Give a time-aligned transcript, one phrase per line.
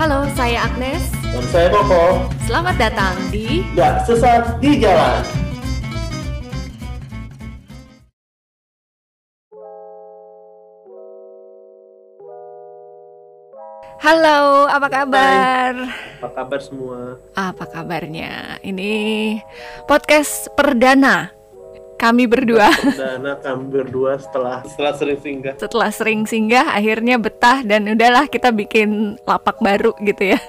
[0.00, 1.12] Halo, saya Agnes.
[1.28, 2.24] Dan saya Koko.
[2.48, 5.20] Selamat datang di Gak Sesat di Jalan.
[14.00, 15.72] Halo, apa kabar?
[16.24, 17.20] Apa kabar semua?
[17.36, 18.56] Apa kabarnya?
[18.64, 19.36] Ini
[19.84, 21.28] podcast perdana
[22.00, 22.72] kami berdua.
[23.00, 25.54] Dana kami berdua setelah setelah sering singgah.
[25.60, 30.40] Setelah sering singgah, akhirnya betah dan udahlah kita bikin lapak baru gitu ya.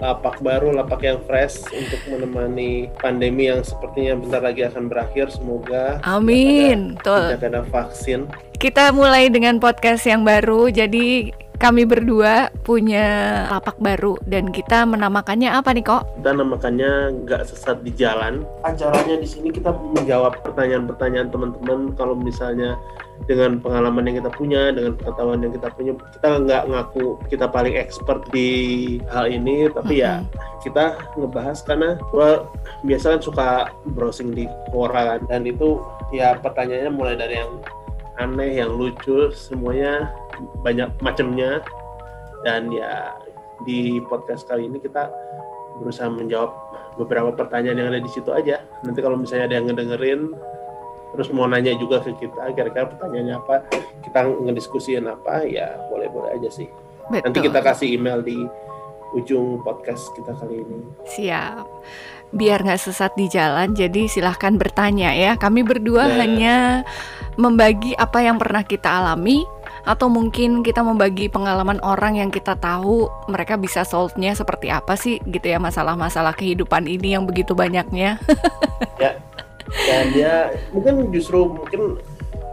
[0.00, 5.28] Lapak baru, lapak yang fresh untuk menemani pandemi yang sepertinya bentar lagi akan berakhir.
[5.28, 6.96] Semoga Amin.
[6.96, 7.36] Betul.
[7.36, 8.24] tidak ada vaksin.
[8.56, 10.72] Kita mulai dengan podcast yang baru.
[10.72, 11.28] Jadi
[11.60, 13.04] kami berdua punya
[13.52, 16.08] lapak baru dan kita menamakannya apa nih kok?
[16.16, 18.48] Kita namakannya Gak Sesat di Jalan.
[18.64, 21.92] Acaranya di sini kita menjawab pertanyaan-pertanyaan teman-teman.
[22.00, 22.80] Kalau misalnya
[23.28, 27.76] dengan pengalaman yang kita punya, dengan pengetahuan yang kita punya, kita nggak ngaku kita paling
[27.76, 28.48] expert di
[29.12, 30.24] hal ini, tapi ya
[30.64, 32.48] kita ngebahas karena gua
[32.88, 33.48] biasa kan suka
[33.92, 35.84] browsing di Quora kan, dan itu
[36.16, 37.60] ya pertanyaannya mulai dari yang
[38.20, 40.12] aneh, yang lucu, semuanya
[40.60, 41.64] banyak macamnya
[42.44, 43.16] dan ya
[43.64, 45.08] di podcast kali ini kita
[45.80, 46.52] berusaha menjawab
[46.96, 48.60] beberapa pertanyaan yang ada di situ aja.
[48.84, 50.36] Nanti kalau misalnya ada yang ngedengerin
[51.10, 53.66] terus mau nanya juga ke kita kira-kira pertanyaannya apa,
[54.06, 56.68] kita ngediskusiin apa, ya boleh-boleh aja sih.
[57.10, 57.24] Betul.
[57.26, 58.38] Nanti kita kasih email di
[59.12, 60.78] ujung podcast kita kali ini.
[61.06, 61.66] Siap.
[62.30, 65.34] Biar nggak sesat di jalan, jadi silahkan bertanya ya.
[65.34, 66.14] Kami berdua Ya.
[66.22, 66.56] hanya
[67.34, 69.42] membagi apa yang pernah kita alami
[69.82, 75.18] atau mungkin kita membagi pengalaman orang yang kita tahu mereka bisa solve-nya seperti apa sih
[75.26, 78.20] gitu ya masalah-masalah kehidupan ini yang begitu banyaknya.
[79.02, 79.16] ya
[79.70, 81.98] dan ya mungkin justru mungkin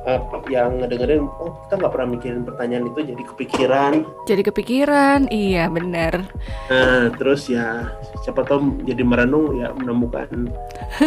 [0.07, 5.67] eh, yang ngedengerin oh kita nggak pernah mikirin pertanyaan itu jadi kepikiran jadi kepikiran, iya
[5.67, 6.23] benar.
[6.71, 7.91] nah terus ya
[8.23, 10.51] siapa tahu jadi merenung ya menemukan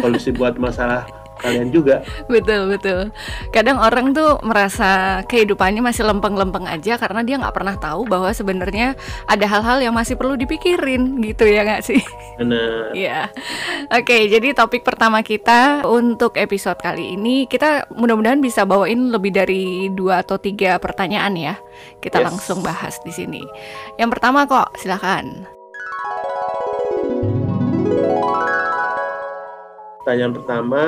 [0.01, 3.11] solusi buat masalah kalian juga Betul betul.
[3.51, 8.95] Kadang orang tuh merasa kehidupannya masih lempeng-lempeng aja karena dia nggak pernah tahu bahwa sebenarnya
[9.27, 12.01] ada hal-hal yang masih perlu dipikirin gitu ya nggak sih?
[12.39, 12.63] karena
[13.01, 13.33] Iya.
[13.91, 19.89] Oke, jadi topik pertama kita untuk episode kali ini kita mudah-mudahan bisa bawain lebih dari
[19.91, 21.55] dua atau tiga pertanyaan ya.
[21.99, 22.27] Kita Yes.
[22.31, 23.43] langsung bahas di sini.
[23.97, 25.49] Yang pertama kok, silakan.
[30.01, 30.83] pertanyaan pertama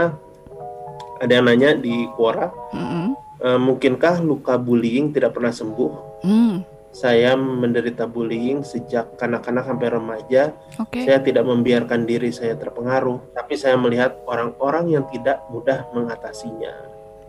[1.23, 3.15] ada yang nanya di Quora Mm-mm.
[3.39, 6.63] eh, mungkinkah luka bullying tidak pernah sembuh Hmm,
[6.95, 11.03] saya menderita bullying sejak kanak-kanak sampai remaja Oke.
[11.03, 16.71] Saya tidak membiarkan diri saya terpengaruh, tapi saya melihat orang-orang yang tidak mudah mengatasinya.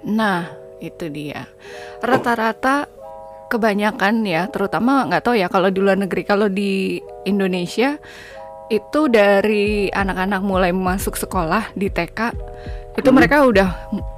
[0.03, 0.51] Nah,
[0.83, 1.47] itu dia.
[2.03, 2.91] Rata-rata
[3.47, 7.97] kebanyakan ya, terutama nggak tahu ya kalau di luar negeri, kalau di Indonesia
[8.67, 12.19] itu dari anak-anak mulai masuk sekolah di TK
[12.93, 13.17] itu Hmm.
[13.17, 13.69] mereka udah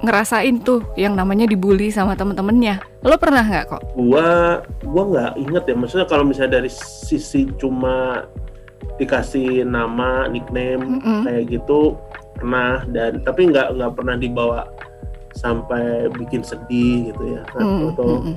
[0.04, 2.80] ngerasain tuh yang namanya dibully sama temen-temennya.
[3.00, 3.82] Lo pernah nggak kok?
[3.96, 8.28] Gua, gua nggak inget ya, maksudnya kalau misalnya dari sisi cuma
[9.00, 11.24] dikasih nama, nickname Mm-mm.
[11.24, 11.96] kayak gitu
[12.36, 14.60] pernah dan tapi nggak nggak pernah dibawa
[15.32, 18.36] sampai bikin sedih gitu ya, Mm, atau mm, mm.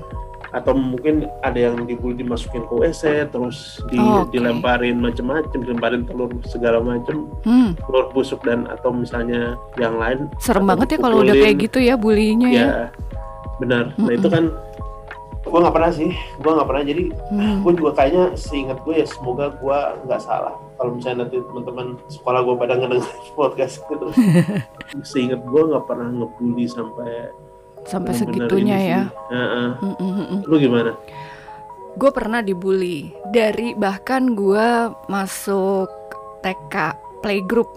[0.50, 4.32] Atau mungkin ada yang dibully dimasukin ke WC terus di, Oh, oke.
[4.32, 7.30] dilemparin macem-macem, dilemparin telur segala macem.
[7.42, 11.80] Hmm, telur busuk dan atau misalnya yang lain serem banget ya kalau udah kayak gitu
[11.80, 12.58] ya bullyingnya ya.
[12.58, 12.70] ya
[13.58, 14.16] benar nah Mm-mm.
[14.16, 14.44] itu kan
[15.42, 17.60] gue nggak pernah sih gue nggak pernah jadi Hmm.
[17.62, 22.40] gue juga kayaknya seingat gue ya semoga gue nggak salah kalau misalnya nanti teman-teman sekolah
[22.40, 24.08] gue pada ngedenger podcast gitu
[25.06, 27.34] seingat gue nggak pernah ngebully sampai
[27.88, 29.02] Sampai benar-benar segitunya ya.
[29.32, 30.40] Mm, mm, mm, mm.
[30.48, 30.92] lu gimana?
[32.00, 33.12] Gue pernah dibully.
[33.32, 35.90] Dari bahkan gue masuk
[36.40, 36.76] TK
[37.20, 37.68] playgroup.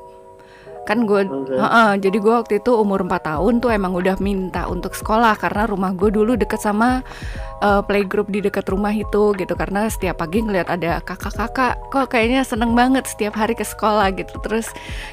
[0.83, 1.55] Kan gue Oke.
[2.03, 5.95] jadi gue waktu itu umur 4 tahun tuh emang udah minta untuk sekolah karena rumah
[5.95, 7.07] gue dulu deket sama
[7.63, 9.55] eh, playgroup di dekat rumah itu gitu.
[9.55, 14.35] Karena setiap pagi ngeliat ada kakak-kakak kok kayaknya seneng banget setiap hari ke sekolah gitu.
[14.43, 14.67] Terus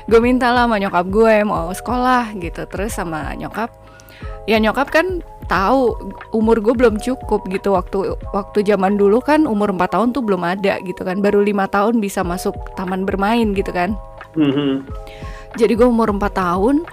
[0.10, 2.66] gue minta lah sama nyokap gue mau sekolah gitu.
[2.66, 3.69] Terus sama nyokap
[4.46, 5.98] ya nyokap kan tahu
[6.32, 7.74] umur gue belum cukup gitu.
[7.74, 11.20] Waktu waktu zaman dulu kan umur 4 tahun tuh belum ada gitu kan.
[11.20, 13.98] Baru lima tahun bisa masuk taman bermain gitu kan.
[14.38, 14.86] Mhm.
[15.58, 16.86] jadi gue umur 4 tahun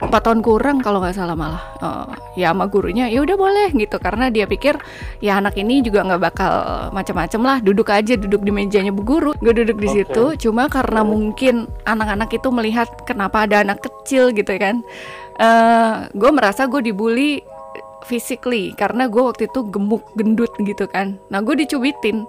[0.00, 1.60] 4 tahun kurang kalau nggak salah malah.
[1.84, 2.06] Eh,
[2.40, 4.00] ya sama gurunya ya udah boleh gitu.
[4.00, 4.78] Karena dia pikir
[5.20, 6.52] ya anak ini juga nggak bakal
[6.96, 9.36] macam-macam lah duduk aja duduk di mejanya bu guru.
[9.42, 9.94] Gue duduk di Oke.
[10.00, 14.80] situ cuma karena mungkin anak-anak itu melihat kenapa ada anak kecil gitu kan
[15.38, 17.40] eh gue merasa gue dibully
[18.06, 21.18] physically karena gue waktu itu gemuk gendut gitu kan.
[21.30, 22.26] Nah gue dicubitin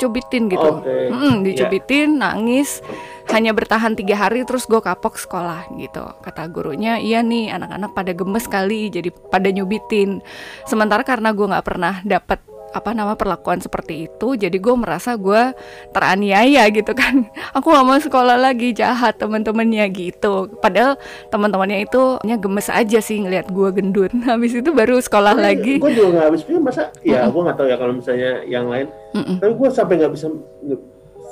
[0.00, 0.80] dicubitin gitu.
[0.80, 1.12] Oke.
[1.12, 2.80] Mm, dicubitin nangis
[3.28, 6.00] hanya bertahan tiga hari terus gue kapok sekolah gitu.
[6.24, 10.24] Kata gurunya iya nih anak-anak pada gemes kali jadi pada nyubitin
[10.64, 15.54] sementara karena gue nggak pernah dapet apa nama perlakuan seperti itu jadi gue merasa gue
[15.90, 17.26] teraniaya gitu kan.
[17.56, 20.50] Aku nggak mau sekolah lagi jahat teman-temannya gitu.
[20.62, 20.96] Padahal
[21.28, 24.12] teman-temannya itu hanya gemes aja sih ngelihat gue gendut.
[24.30, 25.82] Habis itu baru sekolah lagi.
[25.82, 28.86] Gue juga nggak habis pikir masa, ya gue nggak tahu ya kalau misalnya yang lain.
[29.16, 29.36] Mm-mm.
[29.42, 30.26] Tapi gue sampai nggak bisa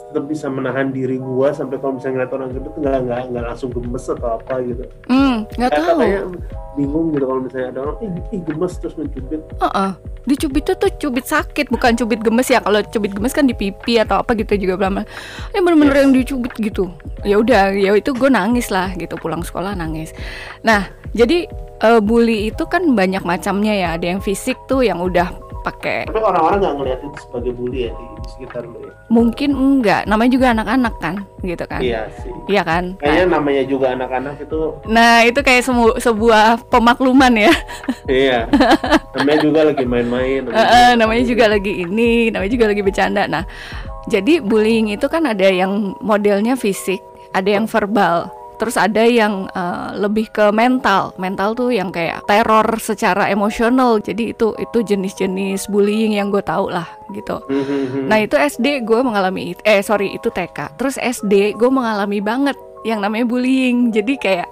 [0.08, 3.70] tetap bisa menahan diri gue sampai kalau misalnya ngeliat orang gendut nggak nggak nggak langsung
[3.72, 4.84] gemes atau apa gitu.
[5.06, 6.24] Hmm, nggak tahu kayak
[6.78, 9.40] bingung gitu kalau misalnya ada orang ih, ih gemes terus mencubit.
[9.60, 9.90] Heeh.
[10.28, 13.96] Dicubit tuh tuh cubit sakit bukan cubit gemes ya kalau cubit gemes kan di pipi
[13.96, 15.00] atau apa gitu juga belum
[15.56, 16.02] ya bener-bener Yes.
[16.04, 16.84] yang dicubit gitu
[17.24, 20.12] ya udah ya itu gue nangis lah gitu pulang sekolah nangis
[20.60, 20.84] nah
[21.16, 21.48] jadi
[21.80, 26.18] eh, bully itu kan banyak macamnya ya ada yang fisik tuh yang udah pakai Tapi
[26.18, 28.92] orang-orang nggak ngeliat itu sebagai bully ya di, di sekitar ya.
[29.08, 32.32] mungkin enggak namanya juga anak-anak kan gitu kan Iya sih.
[32.46, 37.52] Iya kan Kayaknya namanya juga anak-anak itu nah itu kayak semu- sebuah pemakluman ya
[38.06, 38.48] iya.
[39.14, 40.42] namanya juga lagi main-main.
[40.46, 43.22] Heeh, namanya juga lagi ini, namanya juga lagi bercanda.
[43.26, 43.42] Nah,
[44.06, 47.02] jadi bullying itu kan ada yang modelnya fisik,
[47.32, 51.14] ada yang verbal, terus ada yang eh, lebih ke mental.
[51.16, 53.98] Mental tuh yang kayak teror secara emosional.
[53.98, 57.38] Jadi itu itu jenis-jenis bullying yang gue tahu lah gitu.
[57.46, 58.10] Mhm.
[58.10, 60.74] Nah itu SD gue mengalami it- eh sorry itu TK.
[60.76, 63.90] Terus SD gue mengalami banget yang namanya bullying.
[63.90, 64.48] Jadi kayak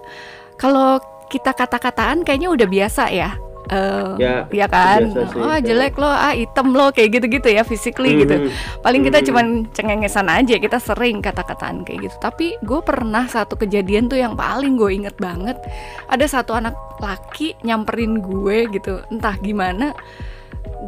[0.57, 3.35] kalau kita kata-kataan kayaknya udah biasa ya.
[3.67, 8.23] Eh, Ya, ya kan, sih, oh jelek lo, ah hitam lo, kayak gitu-gitu ya, physically
[8.23, 8.47] gitu.
[8.47, 8.51] Mhm.
[8.79, 9.27] Paling kita Mhm.
[9.27, 12.17] cuman cengengesan aja, kita sering kata-kataan kayak gitu.
[12.23, 15.59] Tapi gue pernah satu kejadian tuh yang paling gue inget banget.
[16.07, 19.99] Ada satu anak laki nyamperin gue gitu, entah gimana.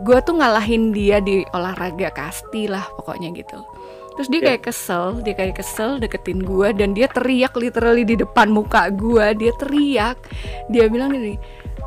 [0.06, 3.58] Gue tuh ngalahin dia di olahraga kasti lah pokoknya gitu.
[4.14, 4.46] Terus dia Ya.
[4.50, 9.22] kayak kesel, dia kayak kesel deketin gue dan dia teriak literally di depan muka gue,
[9.38, 10.18] dia teriak.
[10.66, 11.38] Dia bilang gini,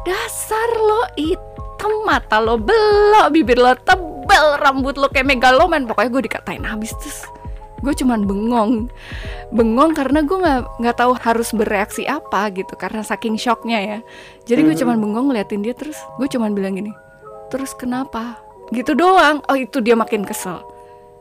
[0.01, 5.86] dasar lo hitam mata lo belok bibir lo tebel rambut lo kayak megaloman.
[5.86, 7.25] Pokoknya gue dikatain habis terus
[7.81, 8.89] gue cuman bengong.
[9.51, 14.00] Bengong karena gue nggak nggak tahu harus bereaksi apa gitu karena saking shocknya ya.
[14.45, 14.81] Jadi gue Mhm.
[14.86, 16.94] cuman bengong ngeliatin dia terus gue cuman bilang gini
[17.51, 18.39] terus kenapa?
[18.71, 19.44] Gitu doang.
[19.51, 20.63] Oh itu dia makin kesel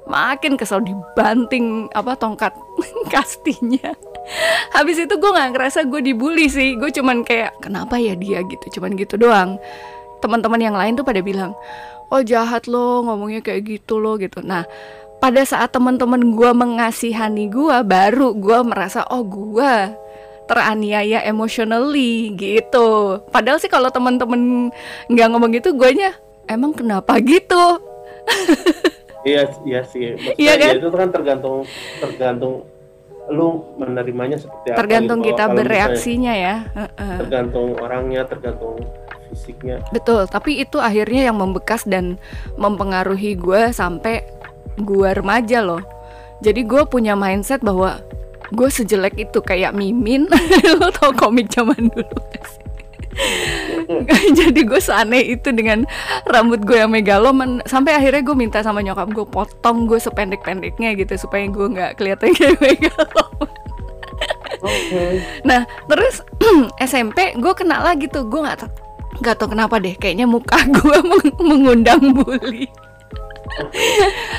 [0.08, 2.55] makin kesel dibanting apa tongkat
[3.12, 3.93] kastinya.
[4.76, 6.79] Habis itu gue nggak ngerasa gue dibully sih.
[6.79, 8.44] Gue cuman kayak kenapa ya dia?
[8.47, 8.81] gitu.
[8.81, 9.58] Cuman gitu doang.
[10.20, 11.56] Teman-teman yang lain tuh pada bilang
[12.11, 14.44] oh jahat lo ngomongnya kayak gitu lo gitu.
[14.44, 14.67] Nah
[15.20, 19.75] pada saat teman-teman gue mengasihani gue baru gue merasa oh gue
[20.46, 23.20] teraniaya emotionally gitu.
[23.31, 24.75] Padahal sih kalau teman-teman
[25.08, 26.14] nggak ngomong gitu guanya
[26.50, 27.79] emang kenapa gitu
[29.20, 30.17] Iya, iya sih.
[30.17, 30.70] Maksudnya Iya kan?
[30.72, 31.58] ya itu kan tergantung
[32.00, 32.55] tergantung
[33.31, 34.78] lu menerimanya seperti apa.
[34.82, 35.28] tergantung gitu.
[35.31, 37.17] kita Kalau misalnya bereaksinya ya Heeh.
[37.22, 38.75] Tergantung orangnya, tergantung
[39.31, 39.76] fisiknya.
[39.94, 42.19] Betul, tapi itu akhirnya yang membekas dan
[42.58, 44.26] mempengaruhi gue sampai
[44.76, 45.78] gue remaja loh.
[46.43, 48.02] Jadi gue punya mindset bahwa
[48.50, 50.26] gue sejelek itu kayak Mimin,
[50.81, 52.64] lo tau komik zaman dulu gak sih?
[54.38, 55.82] Jadi gue seaneh itu dengan
[56.30, 61.19] rambut gue yang megaloman Sampai akhirnya gue minta sama nyokap gue potong gue sependek-pendeknya gitu
[61.19, 63.50] Supaya gue nggak kelihatan kayak megaloman
[64.60, 65.24] Oke.
[65.43, 66.20] Nah terus
[66.84, 68.70] SMP gue kena lagi tuh gue nggak tau
[69.20, 72.69] nggak tau kenapa deh kayaknya muka gue meng- mengundang bully.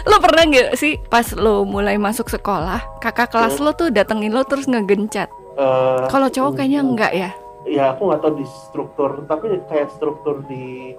[0.07, 4.47] lo pernah nggak sih pas lo mulai masuk sekolah kakak kelas lo tuh datengin lo
[4.47, 5.27] terus ngegencat?
[5.59, 7.29] Eh, Kalau cowok kayaknya enggak ya?
[7.63, 10.95] Ya aku nggak tahu di struktur tapi kayak struktur di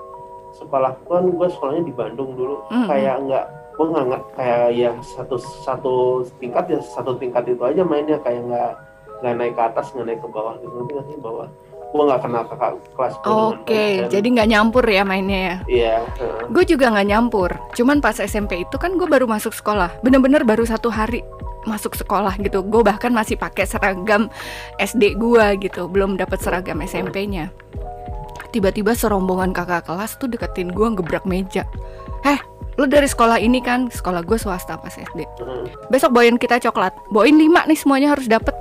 [0.52, 2.87] sekolahku kan gue sekolahnya di Bandung dulu Mm-mm.
[2.87, 5.95] kayak nggak gue nggak nggak- kayak ya satu satu
[6.37, 8.73] tingkat ya satu tingkat itu aja mainnya kayak nggak
[9.19, 11.49] nggak naik ke atas nggak naik ke bawah gitu nanti nanti bawah
[11.92, 15.57] gue nggak kenal kakak kelas gue Oke, baik dan- jadi nggak nyampur ya mainnya ya?
[15.69, 16.49] iya heeh.
[16.49, 17.52] Gue juga nggak nyampur.
[17.73, 19.92] Cuman pas SMP itu kan gue baru masuk sekolah.
[20.00, 21.21] Bener-bener baru satu hari
[21.64, 22.62] masuk sekolah gitu.
[22.66, 24.28] Gue bahkan masih pakai seragam
[24.78, 25.87] SD gue gitu.
[25.87, 27.50] Belum dapat seragam SMP-nya.
[28.52, 31.64] Tiba-tiba serombongan kakak kelas tuh deketin gue gebrak meja.
[32.21, 32.37] Heh,
[32.76, 33.88] lu dari sekolah ini kan?
[33.88, 35.25] Sekolah gue swasta pas SD.
[35.88, 36.92] Besok bawain kita coklat.
[37.09, 38.52] Bawain lima nih semuanya harus dapet.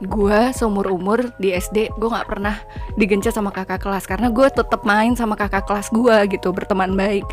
[0.00, 2.56] Gue seumur umur di SD gue nggak pernah
[2.96, 7.24] digencat sama kakak kelas karena gue tetap main sama kakak kelas gue gitu berteman baik.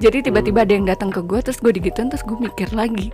[0.00, 3.12] Jadi tiba-tiba ada yang datang ke gue terus gue digituin terus gue mikir lagi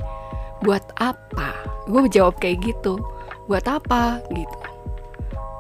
[0.62, 1.56] buat apa?
[1.88, 3.00] Gue jawab kayak gitu.
[3.48, 4.20] Buat apa?
[4.30, 4.70] Gitu?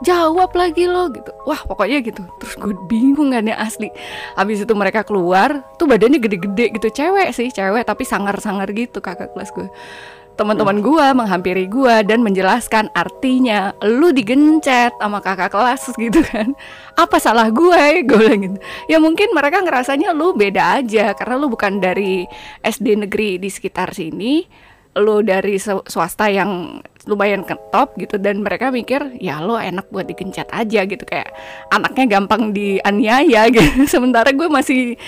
[0.00, 1.30] jawab lagi lo gitu.
[1.44, 2.24] Wah pokoknya gitu.
[2.40, 3.92] Terus gue bingung kan ya asli.
[4.36, 6.88] Habis itu mereka keluar tuh badannya gede-gede gitu.
[6.88, 9.68] Cewek sih cewek tapi sangar-sangar gitu kakak kelas gue
[10.40, 16.56] teman-teman gue menghampiri gue dan menjelaskan artinya lu digencet sama kakak kelas gitu kan.
[16.96, 18.58] Apa salah gue gue bilang gitu.
[18.88, 22.24] Ya mungkin mereka ngerasanya lu beda aja karena lu bukan dari
[22.64, 24.48] SD negeri di sekitar sini
[24.98, 30.10] lu dari swasta yang lumayan ke top gitu dan mereka mikir ya lo enak buat
[30.10, 31.06] digencet aja gitu.
[31.06, 31.30] Kayak
[31.70, 33.86] anaknya gampang dianiaya gitu.
[33.86, 34.98] Sementara gue masih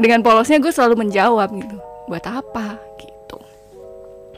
[0.00, 1.76] dengan polosnya gue selalu menjawab gitu
[2.08, 2.80] buat apa?
[2.96, 3.36] Gitu.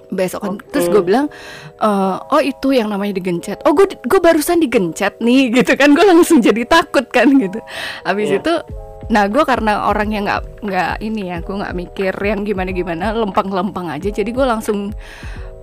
[0.09, 0.67] Besok okay.
[0.75, 1.31] terus gue bilang
[1.78, 1.90] e,
[2.35, 3.62] oh itu yang namanya digencet.
[3.64, 5.95] Oh gue gue barusan digencet nih gitu kan.
[5.95, 7.62] Gue langsung jadi takut kan gitu.
[8.02, 8.40] Habis yeah.
[8.43, 8.55] itu
[9.09, 13.05] Nah gue karena orang yang nggak nggak ini ya gue nggak mikir yang gimana gimana
[13.17, 14.09] lempeng-lempeng aja.
[14.12, 14.93] Jadi gue langsung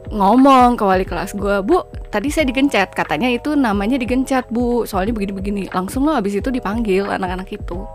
[0.05, 2.93] ngomong ke wali kelas gue bu tadi saya digencet.
[2.93, 4.89] Katanya itu namanya digencet bu.
[4.89, 5.69] Soalnya begini-begini.
[5.69, 7.85] Langsung lo habis itu dipanggil anak-anak itu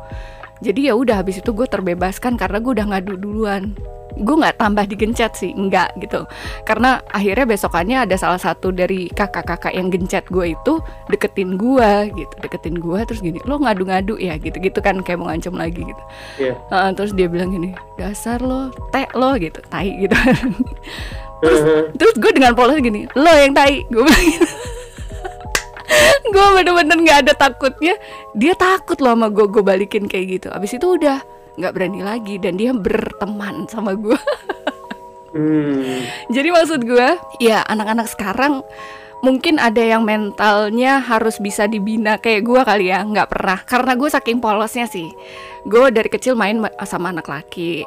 [0.60, 3.72] jadi ya udah habis itu gue terbebaskan karena gue udah ngadu duluan
[4.20, 6.26] gue nggak tambah digencet sih enggak gitu
[6.66, 12.34] karena akhirnya besokannya ada salah satu dari kakak-kakak yang gencet gue itu deketin gue gitu
[12.42, 16.02] deketin gue terus gini lo ngadu-ngadu ya gitu-gitu kan kayak mau ngancam lagi gitu
[16.36, 16.56] yeah.
[16.70, 16.74] Iya.
[16.74, 20.16] uh, terus dia bilang gini dasar lo teh lo gitu tai gitu
[21.40, 21.82] terus uh-huh.
[21.96, 24.46] terus gue dengan polos gini lo yang tai gue bilang gitu
[26.34, 27.94] gue bener-bener nggak ada takutnya.
[28.36, 30.48] Dia takut loh sama gue gue balikin kayak gitu.
[30.50, 31.20] Abis itu udah
[31.60, 34.16] nggak berani lagi dan dia berteman sama gue
[35.36, 36.32] hmm.
[36.32, 38.64] jadi maksud gue ya anak-anak sekarang
[39.20, 43.04] mungkin ada yang mentalnya harus bisa dibina kayak gue kali ya.
[43.04, 43.58] Nggak pernah.
[43.68, 45.12] Karena gue saking polosnya sih.
[45.68, 46.56] Gue dari kecil main
[46.88, 47.84] sama anak laki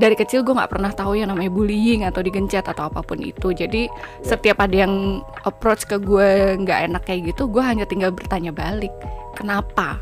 [0.00, 3.52] dari kecil gue nggak pernah tahu yang namanya bullying atau digencet atau apa pun itu
[3.52, 3.84] jadi
[4.24, 8.90] setiap ada yang approach ke gue nggak enak kayak gitu gue hanya tinggal bertanya balik
[9.36, 10.00] kenapa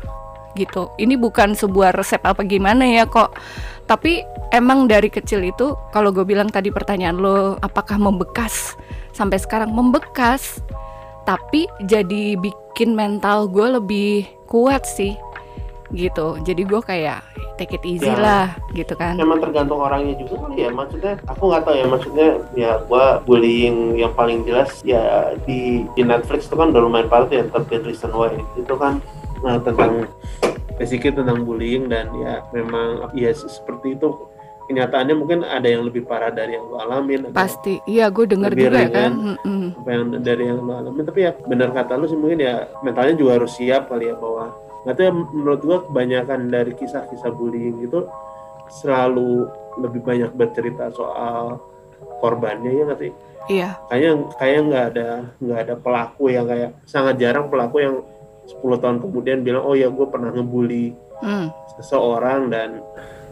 [0.57, 0.89] gitu.
[0.97, 3.35] Ini bukan sebuah resep apa gimana ya kok.
[3.85, 4.21] Tapi
[4.53, 8.75] emang dari kecil itu kalau gue bilang tadi pertanyaan lo apakah membekas
[9.13, 10.61] sampai sekarang membekas.
[11.27, 15.13] Tapi jadi bikin mental gue lebih kuat sih
[15.93, 16.37] gitu.
[16.41, 17.21] Jadi gue kayak
[17.59, 19.19] take it easy ya, lah gitu kan.
[19.19, 20.71] Emang tergantung orangnya juga kali ya.
[20.71, 21.85] Maksudnya aku nggak tahu ya.
[21.91, 27.11] Maksudnya ya gue bullying yang paling jelas ya di di Netflix itu kan udah lumayan
[27.11, 27.43] parah ya.
[27.51, 29.03] Tapi Reason Why itu kan
[29.43, 30.07] nah, tentang
[30.79, 34.07] basically tentang bullying dan ya memang ya seperti itu
[34.69, 38.85] kenyataannya mungkin ada yang lebih parah dari yang lo alamin pasti iya gue denger juga
[38.85, 39.11] ringan, kan
[39.81, 43.17] apa yang dari yang lo alamin tapi ya benar kata lo sih mungkin ya mentalnya
[43.17, 47.83] juga harus siap kali ya bahwa nggak tahu ya menurut gue kebanyakan dari kisah-kisah bullying
[47.83, 48.07] itu
[48.69, 49.49] selalu
[49.81, 51.59] lebih banyak bercerita soal
[52.23, 53.11] korbannya ya nggak sih?
[53.49, 53.69] Iya.
[53.89, 55.07] Kayaknya kayak nggak ada
[55.41, 57.95] nggak ada pelaku yang kayak sangat jarang pelaku yang
[58.45, 61.47] 10 tahun kemudian bilang oh ya gue pernah ngebully hmm.
[61.77, 62.81] seseorang dan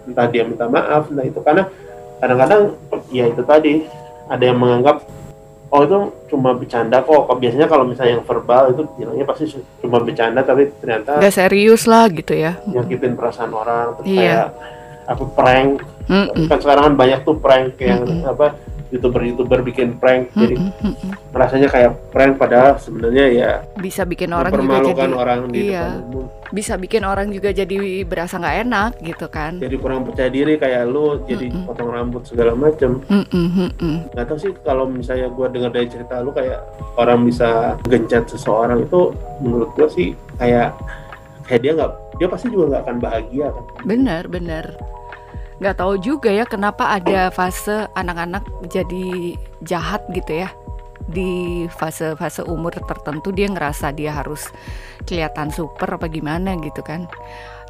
[0.09, 1.11] entah dia minta maaf.
[1.13, 1.69] Nah itu karena
[2.17, 2.73] kadang-kadang
[3.13, 3.85] ya itu tadi
[4.27, 5.05] ada yang menganggap
[5.67, 5.97] oh itu
[6.31, 9.45] cuma bercanda kok biasanya kalau misalnya yang verbal itu bilangnya pasti
[9.83, 14.21] cuma bercanda tapi ternyata nggak serius lah gitu ya nyakitin perasaan orang terus iya.
[14.21, 14.47] kayak
[15.11, 15.69] aku prank
[16.07, 16.45] mm -mm.
[16.47, 18.31] kan sekarang kan banyak tuh prank yang mm -mm.
[18.31, 18.47] apa
[18.93, 20.41] youtuber-youtuber bikin prank mm-hmm.
[20.41, 20.55] jadi
[21.35, 26.03] rasanya kayak prank padahal sebenarnya ya bisa bikin orang juga jadi orang di iya, depan
[26.07, 26.25] umum.
[26.49, 27.77] bisa bikin orang juga jadi
[28.07, 32.55] berasa nggak enak gitu kan jadi kurang percaya diri kayak lu jadi potong rambut segala
[32.55, 34.15] macem mm-hmm.
[34.15, 36.63] nggak tahu sih kalau misalnya gue dengar dari cerita lu kayak
[36.95, 39.11] orang bisa gencet seseorang itu
[39.43, 40.71] menurut gue sih kayak
[41.47, 44.65] kayak dia nggak dia pasti juga nggak akan bahagia kan benar benar
[45.57, 50.49] nggak tahu juga ya kenapa ada fase anak-anak jadi jahat gitu ya.
[51.07, 54.51] Di fase-fase umur tertentu dia ngerasa dia harus
[55.07, 57.07] kelihatan super apa gimana gitu kan.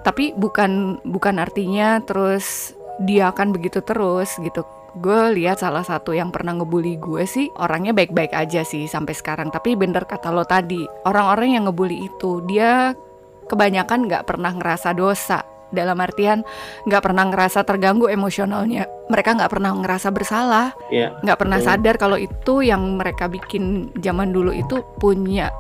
[0.02, 4.66] Tapi bukan bukan artinya terus dia akan begitu terus gitu.
[4.98, 9.54] Gue lihat salah satu yang pernah ngebully gue sih orangnya baik-baik aja sih sampai sekarang.
[9.54, 12.98] Tapi bener kata lo tadi orang-orang yang ngebully itu dia
[13.46, 16.48] kebanyakan nggak pernah ngerasa dosa dalam artian
[16.88, 18.88] nggak pernah ngerasa terganggu emosionalnya.
[19.08, 20.76] Mereka nggak pernah ngerasa bersalah.
[20.92, 21.42] Iya, nggak yeah.
[21.42, 25.52] pernah sadar kalau itu yang mereka bikin zaman dulu itu punya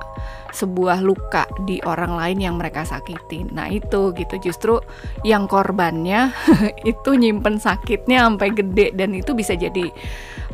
[0.51, 4.35] sebuah luka di orang lain yang mereka sakitin nah itu gitu.
[4.41, 4.79] Justru
[5.27, 6.31] yang korbannya
[6.91, 9.91] itu nyimpen sakitnya sampai gede dan itu bisa jadi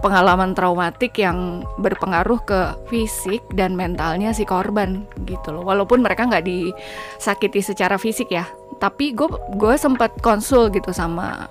[0.04, 2.60] pengalaman traumatik yang berpengaruh ke
[2.92, 5.64] fisik dan mentalnya si korban gitu loh.
[5.64, 8.44] Walaupun mereka nggak disakiti secara fisik ya
[8.84, 11.48] tapi gue gue sempat konsul gitu sama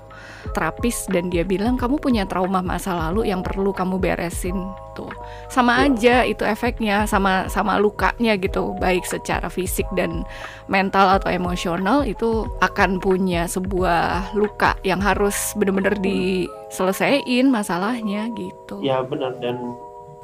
[0.52, 4.58] terapis dan dia bilang kamu punya trauma masa lalu yang perlu kamu beresin.
[4.92, 5.08] Tuh
[5.48, 10.28] sama aja itu efeknya sama sama lukanya gitu baik secara fisik dan
[10.68, 18.76] mental atau emosional itu akan punya sebuah luka yang harus benar-benar diselesaikan masalahnya gitu.
[18.84, 19.40] Ya benar.
[19.40, 19.56] Dan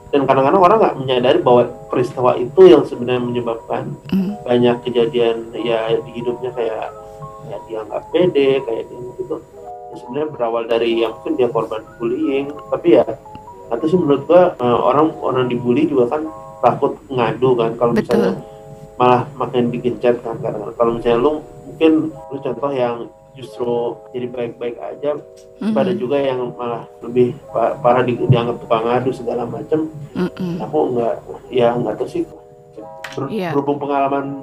[0.09, 4.41] dan kadang-kadang orang nggak menyadari bahwa peristiwa itu yang sebenarnya menyebabkan mm.
[4.41, 6.98] banyak kejadian ya di hidupnya kayak
[7.49, 9.37] kayak dia nggak pede kayak dia gitu.
[9.89, 12.53] Ya sebenarnya berawal dari yang mungkin dia korban bullying.
[12.69, 13.05] Tapi ya
[13.69, 16.23] atau sih menurut gua uh, orang orang dibully juga kan
[16.61, 17.73] takut ngadu kan.
[17.81, 18.33] Kalau misalnya
[18.99, 21.33] malah makin digencet kan kadang kalau misalnya lu
[21.71, 23.07] mungkin lu contoh yang
[23.39, 25.71] justru jadi baik-baik aja mm-hmm.
[25.71, 29.87] pada juga yang malah lebih parah di, dianggap tukang ngadu segala macam
[30.19, 30.59] mm-hmm.
[30.59, 31.15] aku nggak
[31.55, 32.27] ya nggak tahu sih.
[33.15, 33.55] Ber, yeah.
[33.55, 34.43] berhubung pengalaman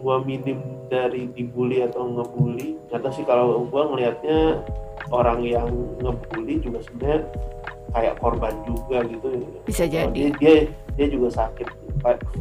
[0.00, 2.78] gua minim dari dibully atau ngebully.
[2.90, 4.62] Atau sih kalau gua ngelihatnya
[5.12, 5.68] orang yang
[6.02, 7.26] ngebully juga sebenarnya
[7.92, 9.26] kayak korban juga gitu.
[9.64, 10.12] Bisa jadi.
[10.12, 10.56] dia, dia
[10.98, 11.68] dia juga sakit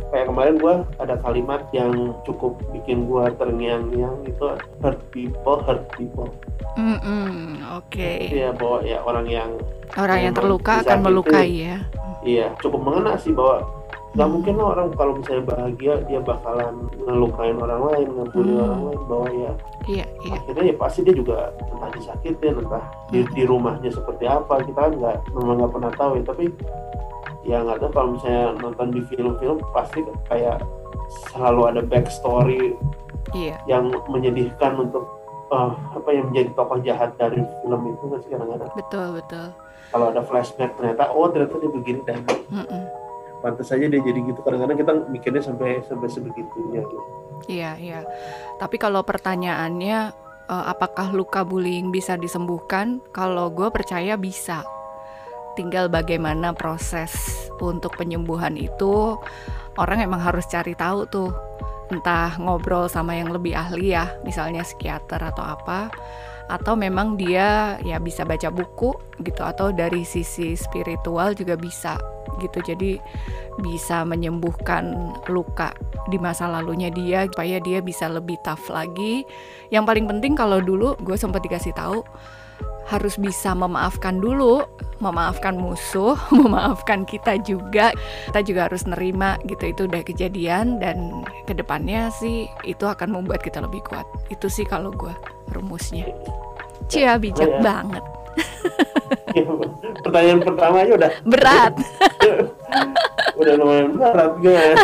[0.10, 6.30] kayak kemarin gua ada kalimat yang cukup bikin gua terngiang-ngiang itu hurt people hurt people
[6.74, 7.38] mm -mm,
[7.78, 8.34] oke okay.
[8.34, 9.50] ya bahwa ya orang yang
[9.94, 11.78] orang yang terluka akan melukai ya
[12.26, 13.78] iya cukup mengena sih bahwa
[14.18, 18.66] nggak mungkin lah orang kalau misalnya bahagia dia bakalan ngelukain orang lain ngebully hmm.
[18.66, 19.52] orang lain bahwa ya
[19.86, 20.34] iya, iya.
[20.42, 23.10] akhirnya ya pasti dia juga entah disakitin entah hmm.
[23.14, 26.46] di, di rumahnya seperti apa kita kan nggak memang nggak pernah tahu ya tapi
[27.48, 30.60] ya nggak tahu kalau misalnya nonton di film-film pasti kayak
[31.32, 32.75] selalu ada backstory
[33.32, 33.56] iya.
[33.72, 35.08] yang menyedihkan untuk
[35.50, 39.48] uh, apa yang menjadi tokoh jahat dari film itu nggak sih kadang-kadang betul betul
[39.96, 42.20] kalau ada flashback ternyata oh ternyata dia begini dan
[42.51, 43.08] mm -mm
[43.42, 47.06] pantas saja dia jadi gitu kadang-kadang kita mikirnya sampai sampai sebegitunya gitu.
[47.48, 48.00] Iya iya.
[48.58, 50.12] Tapi kalau pertanyaannya
[50.50, 53.00] uh, apakah luka bullying bisa disembuhkan?
[53.13, 54.66] Kalau gue percaya bisa.
[55.58, 57.12] Tinggal bagaimana proses
[57.58, 59.18] untuk penyembuhan itu
[59.82, 61.34] orang emang harus cari tahu tuh.
[61.90, 65.90] Entah ngobrol sama yang lebih ahli ya, misalnya psikiater atau apa
[66.48, 72.00] atau memang dia ya bisa baca buku gitu atau dari sisi spiritual juga bisa
[72.40, 73.03] gitu jadi
[73.60, 75.75] bisa menyembuhkan luka
[76.08, 79.27] di masa lalunya dia supaya dia bisa lebih tough lagi
[79.75, 82.00] yang paling penting kalau dulu gue sempat dikasih tahu
[82.88, 84.64] harus bisa memaafkan dulu,
[85.04, 87.92] memaafkan musuh, memaafkan kita juga.
[88.32, 93.44] Kita juga harus nerima gitu itu udah kejadian dan ke depannya sih itu akan membuat
[93.44, 94.08] kita lebih kuat.
[94.32, 95.14] Itu sih kalau gue
[95.52, 96.08] rumusnya.
[96.88, 97.64] Cia bijak oh, ya.
[97.64, 98.04] banget.
[100.06, 101.74] Pertanyaan pertamanya udah berat.
[103.38, 104.82] udah lumayan berat guys.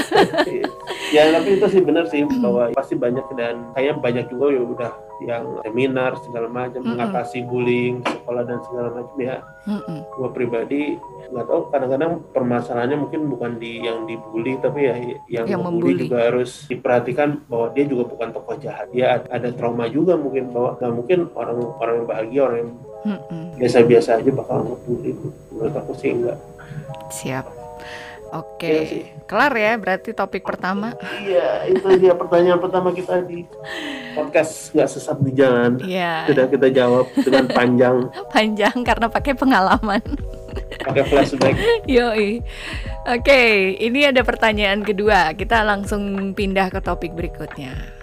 [1.16, 4.92] ya tapi itu sih benar sih bahwa pasti banyak dan kayak banyak juga ya udah
[5.24, 6.92] yang seminar segala macam mm -mm.
[6.98, 9.38] mengatasi bullying sekolah dan segala macam ya.
[9.66, 10.00] Mm -mm.
[10.18, 10.98] Gua pribadi
[11.34, 16.30] nggak tahu kadang-kadang permasalahannya mungkin bukan di yang dibully tapi ya yang, yang membuli juga
[16.30, 20.94] harus diperhatikan bahwa dia juga bukan tokoh jahat dia ada trauma juga mungkin bahwa nggak
[20.94, 22.72] mungkin orang orang yang bahagia orang yang
[23.60, 25.12] biasa-biasa aja bakal ngebully
[25.52, 26.40] menurut aku sih enggak
[27.12, 27.46] siap
[28.34, 28.82] Oke, okay.
[28.82, 30.98] ya kelar ya berarti topik pertama.
[31.22, 33.46] Iya, itu dia pertanyaan pertama kita di
[34.18, 35.78] podcast nggak sesat di jalan.
[35.78, 36.26] Iya.
[36.26, 38.10] Sudah kita jawab dengan panjang.
[38.34, 40.02] panjang karena pakai pengalaman.
[40.82, 41.54] Pakai flashback.
[41.86, 42.42] Yoi.
[43.06, 45.38] Oke, okay, ini ada pertanyaan kedua.
[45.38, 48.02] Kita langsung pindah ke topik berikutnya.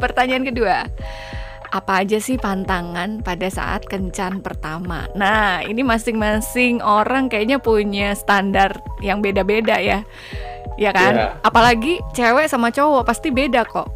[0.00, 0.88] Pertanyaan kedua
[1.70, 5.06] apa aja sih pantangan pada saat kencan pertama?
[5.14, 10.02] Nah, ini masing-masing orang kayaknya punya standar yang beda-beda ya.
[10.74, 11.14] Ya kan?
[11.14, 11.32] Yeah.
[11.46, 13.86] Apalagi cewek sama cowok pasti beda kok.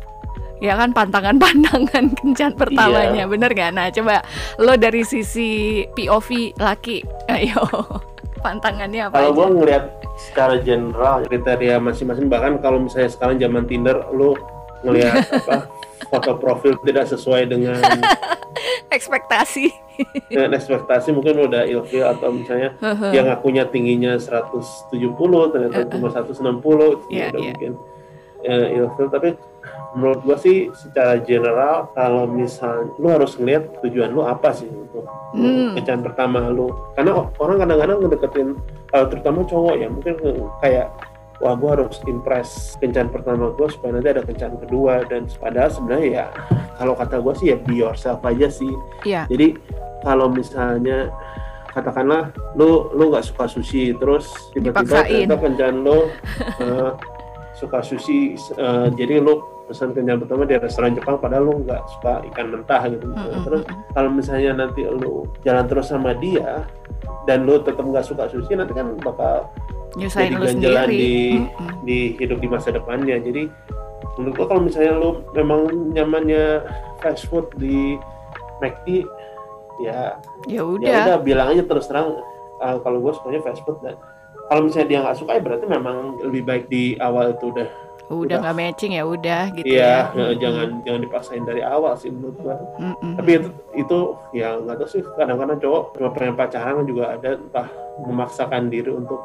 [0.63, 3.29] Ya kan pantangan-pantangan kencan pertamanya, yeah.
[3.29, 3.75] bener gak?
[3.75, 4.23] Nah, coba
[4.63, 7.67] lo dari sisi POV laki, ayo
[8.47, 9.19] pantangannya apa?
[9.19, 14.39] Kalau gue ngeliat secara general kriteria masing-masing bahkan kalau misalnya sekarang zaman Tinder lo
[14.87, 15.67] ngelihat apa
[16.09, 17.81] foto profil tidak sesuai dengan
[18.97, 19.73] ekspektasi
[20.31, 23.11] dengan ekspektasi mungkin udah ilfil atau misalnya uh-huh.
[23.15, 24.91] yang akunya tingginya 170
[25.55, 25.93] ternyata uh-huh.
[25.95, 27.55] cuma 160 yeah, udah yeah.
[27.55, 27.73] mungkin
[28.47, 29.39] uh, ilfil tapi
[29.95, 35.07] menurut gua sih secara general kalau misal lu harus ngeliat tujuan lu apa sih untuk
[35.39, 35.79] hmm.
[35.79, 38.49] kencan pertama lu karena orang kadang-kadang ngedeketin
[38.91, 40.15] uh, terutama cowok ya mungkin
[40.59, 40.91] kayak
[41.45, 46.09] wah gue harus impress kencan pertama gue supaya nanti ada kencan kedua dan padahal sebenarnya
[46.09, 46.27] ya
[46.81, 48.73] kalau kata gue sih ya be yourself aja sih
[49.05, 49.29] yeah.
[49.29, 49.61] jadi
[50.01, 51.13] kalau misalnya
[51.77, 56.09] katakanlah lu lu nggak suka sushi terus tiba-tiba ternyata kencan lu
[56.65, 56.97] uh,
[57.61, 62.13] suka sushi uh, jadi lo pesan kencan pertama di restoran Jepang padahal lo nggak suka
[62.33, 63.43] ikan mentah gitu mm -hmm.
[63.45, 66.65] terus kalau misalnya nanti lo jalan terus sama dia
[67.25, 69.49] dan lo tetap nggak suka sushi nanti kan bakal
[69.95, 71.75] Nyusahin jadi ganjalan di mm -hmm.
[71.87, 73.17] di hidup di masa depannya.
[73.23, 73.47] Jadi
[74.19, 76.67] menurut gua kalau misalnya lo memang nyamannya
[76.99, 77.99] fast food di
[78.63, 79.07] McD
[79.83, 81.19] ya ya, udah ya udah.
[81.23, 82.23] bilang aja terus terang
[82.63, 83.99] uh, kalau gue sukanya fast food dan
[84.47, 87.67] kalau misalnya dia nggak suka ya berarti memang lebih baik di awal itu udah
[88.23, 92.37] udah nggak matching ya udah gitu iya, ya jangan jangan dipaksain dari awal sih menurut
[92.39, 93.13] gua mm -hmm.
[93.19, 93.99] tapi itu itu
[94.37, 97.69] ya nggak tahu sih kadang-kadang cowok cuma pengen pacaran juga ada entah
[98.07, 99.21] memaksakan diri untuk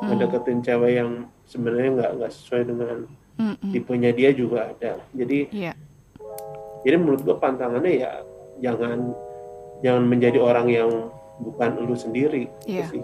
[0.00, 0.08] mm.
[0.08, 1.10] mendeketin cewek yang
[1.44, 2.96] sebenarnya nggak nggak sesuai dengan
[3.36, 3.70] mm -hmm.
[3.76, 5.76] tipenya dia juga ada jadi yeah.
[6.82, 8.12] jadi menurut gua pantangannya ya
[8.64, 9.12] jangan
[9.84, 10.90] jangan menjadi orang yang
[11.42, 12.88] bukan lu sendiri yeah.
[12.88, 13.02] sih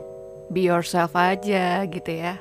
[0.50, 2.38] be yourself aja gitu ya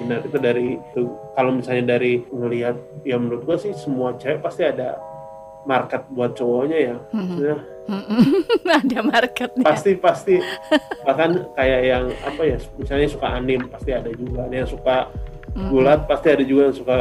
[0.00, 1.02] benar itu dari itu.
[1.36, 4.96] Kalau misalnya dari ngelihat ya menurut gua sih semua cewek pasti ada
[5.68, 6.96] market buat cowoknya ya.
[7.12, 7.56] Mm-hmm.
[8.80, 10.36] ada market pasti pasti.
[11.04, 14.48] Bahkan kayak yang apa ya misalnya suka anim pasti ada juga.
[14.48, 14.96] Ada yang suka
[15.50, 16.98] gulat pasti ada juga yang suka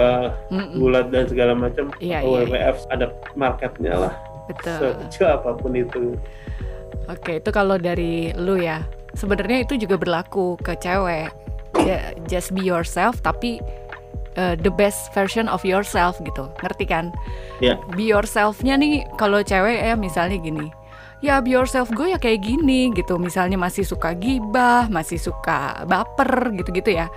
[0.76, 1.94] gulat dan segala macam.
[2.02, 2.94] Yeah, atau yeah, WWF yeah.
[2.94, 3.06] ada
[3.38, 4.14] marketnya lah.
[4.50, 4.78] Betul.
[4.82, 6.18] Sekecil apa pun itu.
[7.06, 8.84] Oke itu kalau dari lu ya.
[9.10, 11.34] Sebenarnya itu juga berlaku ke cewek
[12.28, 13.60] just be yourself tapi
[14.40, 16.48] uh, the best version of yourself gitu.
[16.64, 17.12] Ngerti kan?
[17.60, 17.80] Yeah.
[17.96, 20.72] be yourselfnya nih kalau cewek ya misalnya gini.
[21.20, 23.20] Ya be yourself gue ya kayak gini gitu.
[23.20, 27.08] Misalnya masih suka gibah masih suka baper gitu-gitu ya.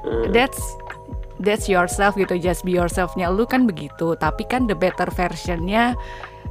[0.00, 0.32] Hmm.
[0.32, 0.56] that's
[1.44, 2.38] that's yourself gitu.
[2.38, 3.28] Just be yourselfnya.
[3.28, 5.98] Lu kan begitu tapi kan the better versionnya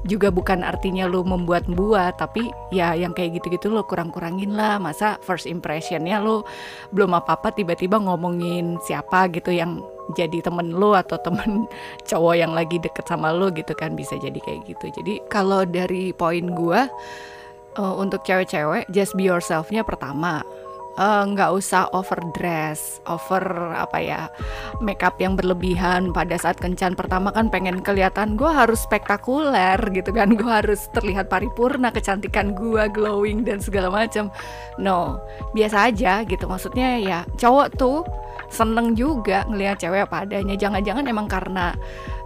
[0.07, 4.79] juga bukan artinya lu membuat-buat tapi ya yang kayak gitu-gitu lo kurang-kurangin lah.
[4.79, 6.47] Masa first impressionnya lo
[6.95, 9.83] belum apa-apa tiba-tiba ngomongin siapa gitu yang
[10.15, 11.67] jadi temen lo atau temen
[12.09, 14.85] cowok yang lagi deket sama lo gitu kan bisa jadi kayak gitu.
[14.95, 16.87] Jadi kalau dari poin gua
[17.75, 20.41] uh, untuk cewek-cewek just be yourselfnya pertama
[20.99, 23.39] nggak uh, usah overdress, over
[23.71, 24.21] apa ya
[24.83, 30.35] makeup yang berlebihan pada saat kencan pertama kan pengen kelihatan gue harus spektakuler gitu kan.
[30.35, 34.27] Gue harus terlihat paripurna kecantikan gue glowing dan segala macam
[34.75, 35.23] no
[35.55, 36.51] biasa aja gitu.
[36.51, 38.03] Maksudnya ya cowok tuh
[38.51, 40.59] seneng juga ngelihat cewek apa adanya.
[40.59, 41.79] Jangan-jangan emang karena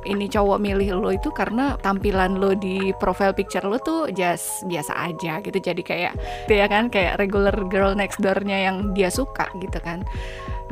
[0.04, 4.94] ini cowok milih lo itu karena tampilan lo di profile picture lo tuh just biasa
[5.12, 5.58] aja gitu.
[5.58, 6.14] Jadi kayak
[6.48, 6.88] ya kan?
[6.92, 10.04] Kayak regular girl next doornya yang dia suka gitu kan.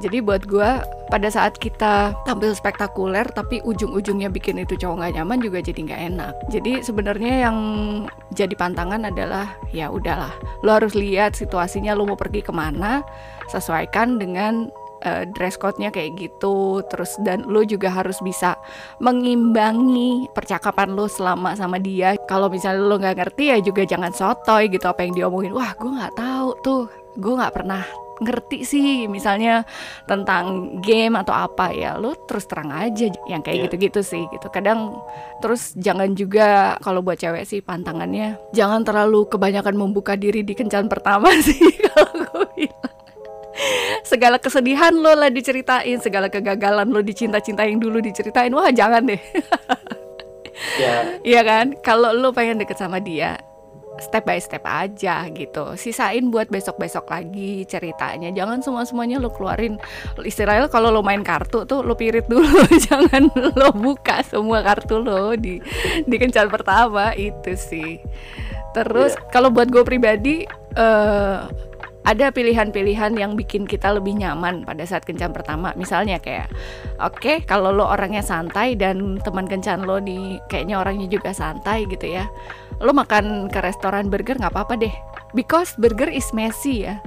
[0.01, 0.81] Jadi buat gue
[1.13, 6.01] pada saat kita tampil spektakuler tapi ujung-ujungnya bikin itu cowok nggak nyaman juga jadi nggak
[6.15, 6.33] enak.
[6.49, 7.57] Jadi sebenarnya yang
[8.33, 10.33] jadi pantangan adalah ya udahlah,
[10.65, 13.05] lo harus lihat situasinya lo mau pergi ke mana,
[13.53, 14.73] sesuaikan dengan
[15.05, 18.57] uh, dress code-nya kayak gitu terus dan lo juga harus bisa
[19.01, 22.15] mengimbangi percakapan lo selama sama dia.
[22.29, 25.53] Kalau misalnya lo nggak ngerti ya juga jangan sotoy gitu apa yang diomongin.
[25.53, 26.83] Wah gue nggak tahu tuh
[27.17, 27.83] gue nggak pernah
[28.21, 29.65] ngerti sih misalnya
[30.05, 31.97] tentang game atau apa ya.
[31.97, 34.47] Lo terus terang aja yang kayak gitu gitu-gitu sih gitu.
[34.53, 34.93] Kadang
[35.41, 40.85] terus jangan juga kalau buat cewek sih pantangannya jangan terlalu kebanyakan membuka diri di kencan
[40.85, 41.57] pertama sih
[41.89, 42.20] kalau
[44.03, 48.51] segala kesedihan lo lah diceritain, segala kegagalan lo dicinta-cintain dulu diceritain.
[48.53, 49.21] Wah, jangan deh.
[50.81, 51.19] ya.
[51.21, 51.65] Iya kan?
[51.83, 53.39] Kalau lo pengen deket sama dia,
[54.01, 55.77] step by step aja gitu.
[55.77, 58.33] Sisain buat besok-besok lagi ceritanya.
[58.33, 59.77] Jangan semua-semuanya lo keluarin.
[60.21, 65.37] Istilahnya kalau lo main kartu tuh lo pirit dulu, jangan lo buka semua kartu lo
[65.37, 65.59] di
[66.07, 68.01] di kencan pertama itu sih.
[68.71, 69.27] Terus yeah.
[69.29, 70.47] kalau buat gue pribadi
[70.79, 71.51] uh,
[72.01, 75.69] ada pilihan-pilihan yang bikin kita lebih nyaman pada saat kencan pertama.
[75.77, 76.49] Misalnya kayak,
[76.97, 81.85] oke okay, kalau lo orangnya santai dan teman kencan lo di kayaknya orangnya juga santai
[81.85, 82.25] gitu ya,
[82.81, 84.93] lo makan ke restoran burger nggak apa-apa deh,
[85.37, 86.97] because burger is messy ya.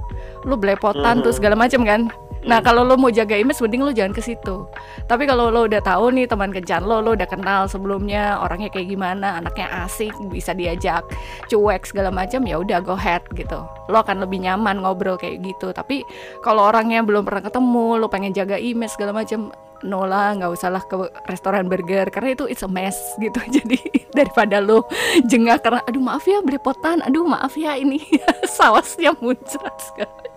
[0.47, 2.07] Lo belepotan tuh segala macam kan.
[2.45, 4.69] Nah kalau lo mau jaga image, mending lo jangan ke situ.
[5.09, 8.93] Tapi kalau lo udah tahu nih teman kencan lo, lo udah kenal sebelumnya orangnya kayak
[8.93, 11.09] gimana, anaknya asik, bisa diajak
[11.49, 13.65] cuek segala macam, ya udah go ahead gitu.
[13.89, 15.73] Lo akan lebih nyaman ngobrol kayak gitu.
[15.73, 16.05] Tapi
[16.45, 19.49] kalau orangnya belum pernah ketemu, lo pengen jaga image segala macam,
[19.85, 20.97] no lah nggak usah lah ke
[21.29, 23.79] restoran burger karena itu it's a mess gitu jadi
[24.17, 24.89] daripada lo
[25.29, 28.01] jengah karena aduh maaf ya belepotan aduh maaf ya ini
[28.57, 30.34] sausnya muncrat segala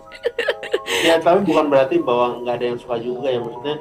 [1.06, 3.76] ya tapi bukan berarti bahwa nggak ada yang suka juga ya maksudnya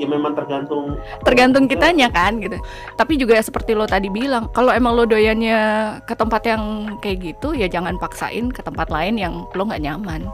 [0.00, 0.96] ya memang tergantung.
[1.20, 2.56] Tergantung kitanya kan gitu.
[2.96, 5.60] Tapi juga seperti lo tadi bilang kalau emang lo doyannya
[6.08, 10.24] ke tempat yang kayak gitu ya jangan paksain ke tempat lain yang lo nggak nyaman.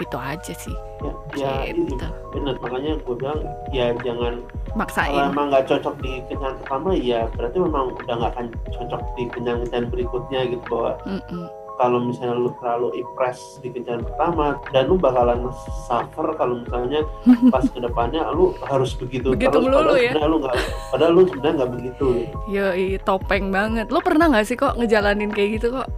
[0.00, 0.74] Itu aja sih.
[1.04, 1.84] Ya, ya Gitu.
[1.92, 3.40] itu benar makanya gue bilang
[3.76, 8.32] ya jangan kalau maksain emang nggak cocok di kenyataan pertama ya berarti memang udah nggak
[8.34, 11.44] akan cocok di kenyataan berikutnya gitu bahwa Mm-mm.
[11.74, 15.50] Kalau misalnya lu terlalu impress di kenyataan pertama dan lu bakalan
[15.86, 17.02] suffer kalau misalnya
[17.54, 20.14] pas ke depannya lu harus begitu, Begitu terus padahal ya.
[20.14, 20.56] sebenarnya lu nggak
[20.90, 22.36] padahal lu sebenarnya nggak begitu gitu.
[22.46, 23.86] Yoi, topeng banget.
[23.90, 25.88] Lo pernah nggak sih kok ngejalanin kayak gitu kok?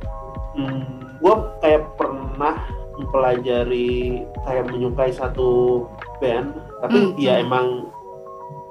[0.56, 2.56] hmm, gue kayak pernah
[2.96, 5.84] mempelajari kayak menyukai satu
[6.16, 6.48] band
[6.80, 7.44] tapi Hmm, ya hmm.
[7.44, 7.66] emang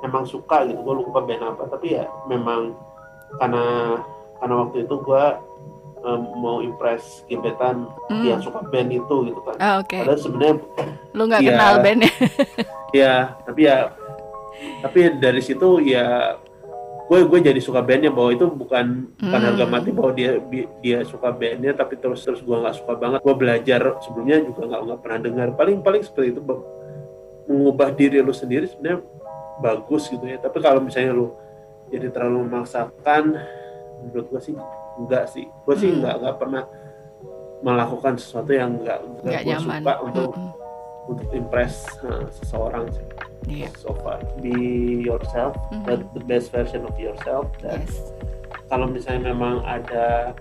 [0.01, 2.73] emang suka gitu gue lupa band apa tapi ya memang
[3.37, 3.97] karena
[4.37, 5.25] karena waktu itu gue
[6.35, 8.23] mau impress gebetan Hmm.
[8.23, 10.55] yang suka band itu gitu kan Ah, Oke, padahal sebenarnya
[11.11, 11.49] lo nggak Iya.
[11.51, 12.11] kenal bandnya?
[12.95, 13.77] ya tapi ya
[14.79, 16.37] tapi dari situ ya
[17.05, 19.45] gue gue jadi suka bandnya bahwa itu bukan bukan Hmm.
[19.45, 20.41] harga mati bahwa dia
[20.79, 24.81] dia suka bandnya tapi terus terus gue nggak suka banget gue belajar sebelumnya juga nggak
[24.83, 26.41] nggak pernah dengar paling paling seperti itu
[27.45, 29.05] mengubah diri lu sendiri sebenarnya
[29.57, 31.29] bagus gitu ya tapi kalau misalnya lu
[31.87, 33.37] jadi terlalu memaksakan
[34.01, 34.55] menurut gue sih
[34.95, 35.99] enggak sih gue sih Hmm.
[36.01, 36.63] nggak nggak pernah
[37.61, 40.51] melakukan sesuatu yang nggak nggak Nggak gue suka untuk Mm-mm.
[41.05, 43.05] untuk impress uh, seseorang sih
[43.45, 43.69] Iya.
[43.77, 44.53] so far be
[45.01, 45.85] yourself Mhm.
[45.85, 48.09] the, the best version of yourself dan Yes.
[48.65, 50.33] kalau misalnya memang ada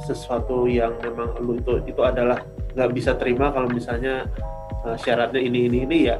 [0.00, 2.42] sesuatu yang memang lu itu itu adalah
[2.74, 4.26] nggak bisa terima kalau misalnya
[4.82, 6.18] uh, syaratnya ini ini ini ya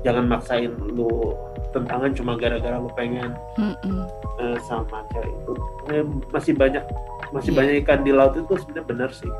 [0.00, 1.36] jangan maksain lu
[1.70, 4.04] tentangan cuma gara-gara lu pengen Mm-mm.
[4.36, 5.52] uh, sama cewek itu
[5.88, 6.84] Eh, masih banyak
[7.30, 7.58] masih Iya.
[7.58, 9.30] banyak ikan di laut itu sebenarnya benar sih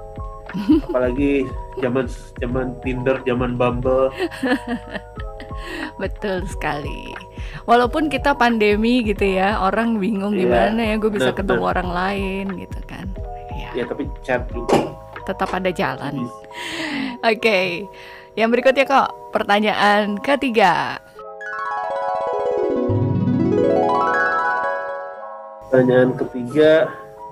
[0.86, 1.46] apalagi
[1.78, 2.06] zaman
[2.38, 4.10] zaman Tinder zaman Bumble
[5.96, 7.12] Betul sekali.
[7.68, 11.72] Walaupun kita pandemi gitu ya, orang bingung Iya, gimana ya gue bisa benar, ketemu benar.
[11.76, 13.06] orang lain gitu kan.
[13.52, 16.24] Ya, ya tapi chat juga tetap ada jalan.
[16.24, 16.40] bisa.
[17.30, 17.60] Oke.
[18.32, 20.96] Yang berikutnya kok pertanyaan ketiga.
[25.66, 26.90] Pertanyaan ketiga,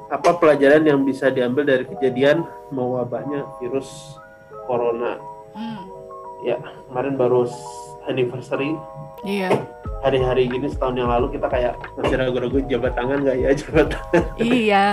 [0.08, 4.16] apa pelajaran yang bisa diambil dari kejadian mewabahnya virus
[4.64, 5.18] corona?
[5.52, 5.84] Hmm,
[6.38, 6.54] Ya,
[6.86, 7.50] kemarin baru
[8.06, 8.70] anniversary.
[9.26, 9.50] Iya,
[9.98, 14.22] Hari-hari gini setahun yang lalu kita kayak masih ragu-ragu jabat tangan nggak ya jabat tangan.
[14.38, 14.84] iya.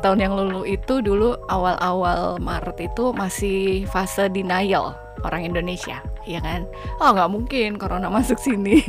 [0.00, 6.68] Tahun yang lalu itu dulu awal-awal Maret itu masih fase denial orang Indonesia, iya kan?
[7.00, 8.80] Oh nggak mungkin corona masuk sini.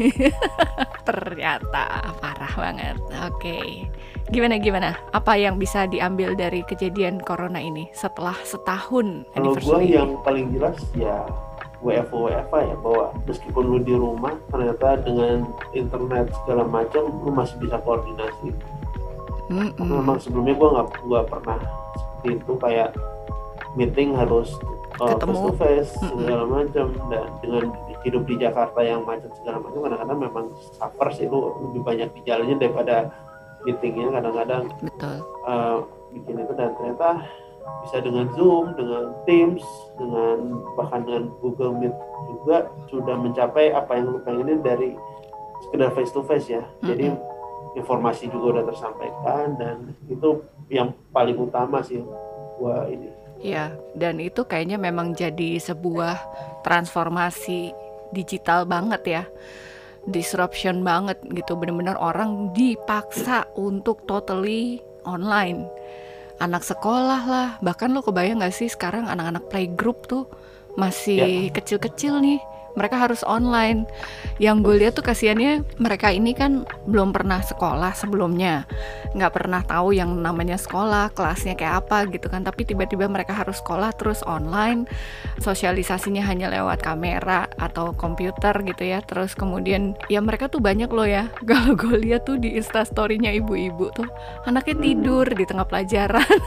[1.08, 2.98] Ternyata parah banget.
[3.30, 3.88] Oke,
[4.34, 4.98] gimana gimana?
[5.14, 10.80] Apa yang bisa diambil dari kejadian corona ini setelah setahun Kalau gue yang paling jelas
[10.98, 11.24] ya
[11.86, 15.46] WFO WFA ya bahwa meskipun lu di rumah ternyata dengan
[15.78, 18.50] internet segala macam lu masih bisa koordinasi.
[19.46, 19.78] Mm-mm.
[19.78, 21.60] Karena memang sebelumnya gue nggak nggak pernah
[21.94, 22.90] seperti itu kayak
[23.78, 24.58] meeting harus
[25.02, 25.34] uh, Ketemu.
[25.34, 27.64] face to face segala macam dan dengan
[28.06, 30.46] hidup di Jakarta yang macet segala macam kadang-kadang memang
[30.78, 33.10] suffer sih lu lebih banyak di jalannya daripada
[33.66, 35.18] meetingnya kadang-kadang Betul.
[35.50, 35.78] uh,
[36.14, 37.10] bikin itu dan ternyata
[37.82, 39.66] bisa dengan Zoom, dengan Teams,
[39.98, 41.96] dengan bahkan dengan Google Meet
[42.30, 44.94] juga sudah mencapai apa yang lu pengenin dari
[45.66, 46.62] sekedar face to face ya.
[46.86, 47.10] Jadi
[47.74, 52.06] informasi juga udah tersampaikan dan itu yang paling utama sih
[52.62, 53.15] gua ini.
[53.44, 56.18] Ya, dan itu kayaknya memang jadi sebuah
[56.64, 57.74] transformasi
[58.16, 59.24] digital banget ya.
[60.06, 61.58] Disruption banget gitu.
[61.58, 65.68] Bener-bener orang dipaksa untuk totally online.
[66.42, 70.28] Anak sekolah lah, bahkan lo kebayang gak sih sekarang anak-anak playgroup tuh
[70.76, 72.40] masih kecil-kecil nih.
[72.76, 73.88] Mereka harus online.
[74.40, 78.68] Yang gue lihat tuh kasihannya mereka ini kan belum pernah sekolah sebelumnya
[79.16, 82.44] nggak pernah tahu yang namanya sekolah, kelasnya kayak apa gitu kan.
[82.44, 84.88] Tapi tiba-tiba mereka harus sekolah terus online,
[85.40, 89.00] sosialisasinya hanya lewat kamera atau komputer gitu ya.
[89.04, 91.32] Terus kemudian ya mereka tuh banyak loh ya.
[91.50, 94.08] Kalau gue lihat tuh di instastorynya ibu-ibu tuh
[94.44, 96.40] anaknya tidur di tengah pelajaran.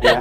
[0.00, 0.20] Ya,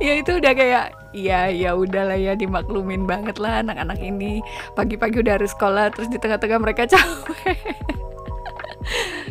[0.06, 4.44] ya itu udah kayak ya ya udahlah ya dimaklumin banget lah anak-anak ini.
[4.76, 7.56] Pagi-pagi udah harus sekolah terus di tengah-tengah mereka capek.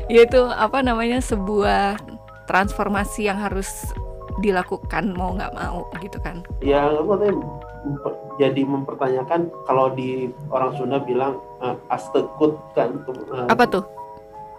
[0.08, 2.00] Ya itu apa namanya sebuah
[2.48, 3.92] transformasi yang harus
[4.40, 6.46] dilakukan mau nggak mau gitu kan.
[6.64, 13.04] Ya memper- jadi mempertanyakan kalau di orang Sunda bilang uh, astekut kan?
[13.10, 13.84] Uh, apa tuh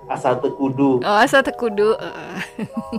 [0.08, 0.98] asal tekudu.
[1.04, 2.36] Oh asal tekudu eh,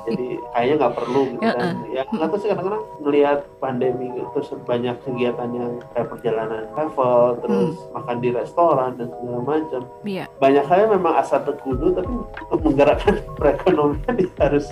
[0.06, 4.50] jadi kayaknya nggak perlu gitu Ya, kan ya nggak sih kadang-kadang ngelihat pandemi gitu, terus
[4.64, 9.82] banyak kegiatan yang kayak perjalanan travel terus makan di restoran dan segala macam.
[10.06, 10.26] Iya.
[10.38, 12.14] Banyak hal yang memang asal tekudu tapi
[12.46, 14.70] untuk menggerakkan perekonomian harus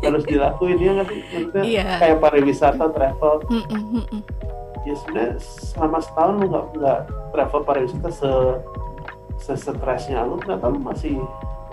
[0.00, 1.20] harus dilakuin ya nggak sih?
[1.32, 1.84] Maksudnya Iya.
[1.96, 3.34] kayak pariwisata travel.
[3.48, 4.22] Mm, mm, mm,
[4.80, 6.98] ya sebenarnya selama setahun lu nggak nggak
[7.32, 8.30] travel pariwisata se
[9.40, 11.16] se stresnya lu ternyata lu masih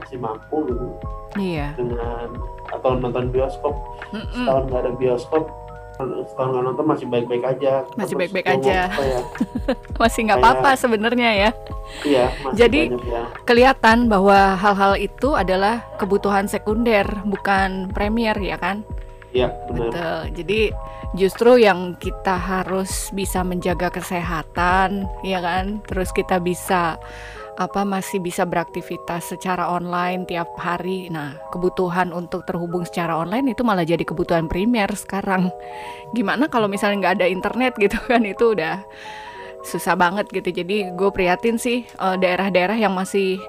[0.08, 0.88] masih mampu gitu
[1.36, 1.76] Iya.
[1.76, 2.32] dengan
[2.66, 3.76] atau nonton bioskop
[4.10, 4.32] Mm-mm.
[4.34, 5.44] setahun nggak ada bioskop
[6.24, 8.80] setahun nggak nonton masih baik-baik aja Masih baik-baik aja.
[8.88, 9.22] ngomong, "Oh ya,
[10.00, 11.50] Masih nggak apa-apa sebenarnya ya.
[12.06, 18.56] iya masih Jadi- banyak ya Kelihatan bahwa hal-hal itu adalah kebutuhan sekunder, bukan premier ya
[18.56, 18.88] kan?
[19.30, 20.20] iya benar Betul.
[20.34, 20.62] Jadi
[21.14, 25.84] justru yang kita harus bisa menjaga kesehatan, ya kan?
[25.84, 26.96] Terus kita bisa
[27.58, 31.10] apa masih bisa beraktivitas secara online tiap hari.
[31.10, 35.50] Nah, kebutuhan untuk terhubung secara online itu malah jadi kebutuhan primer sekarang.
[36.14, 38.22] Gimana kalau misalnya nggak ada internet gitu kan?
[38.24, 38.86] Itu udah
[39.66, 40.54] susah banget gitu.
[40.54, 43.42] Jadi gue prihatin sih eh, daerah-daerah yang masih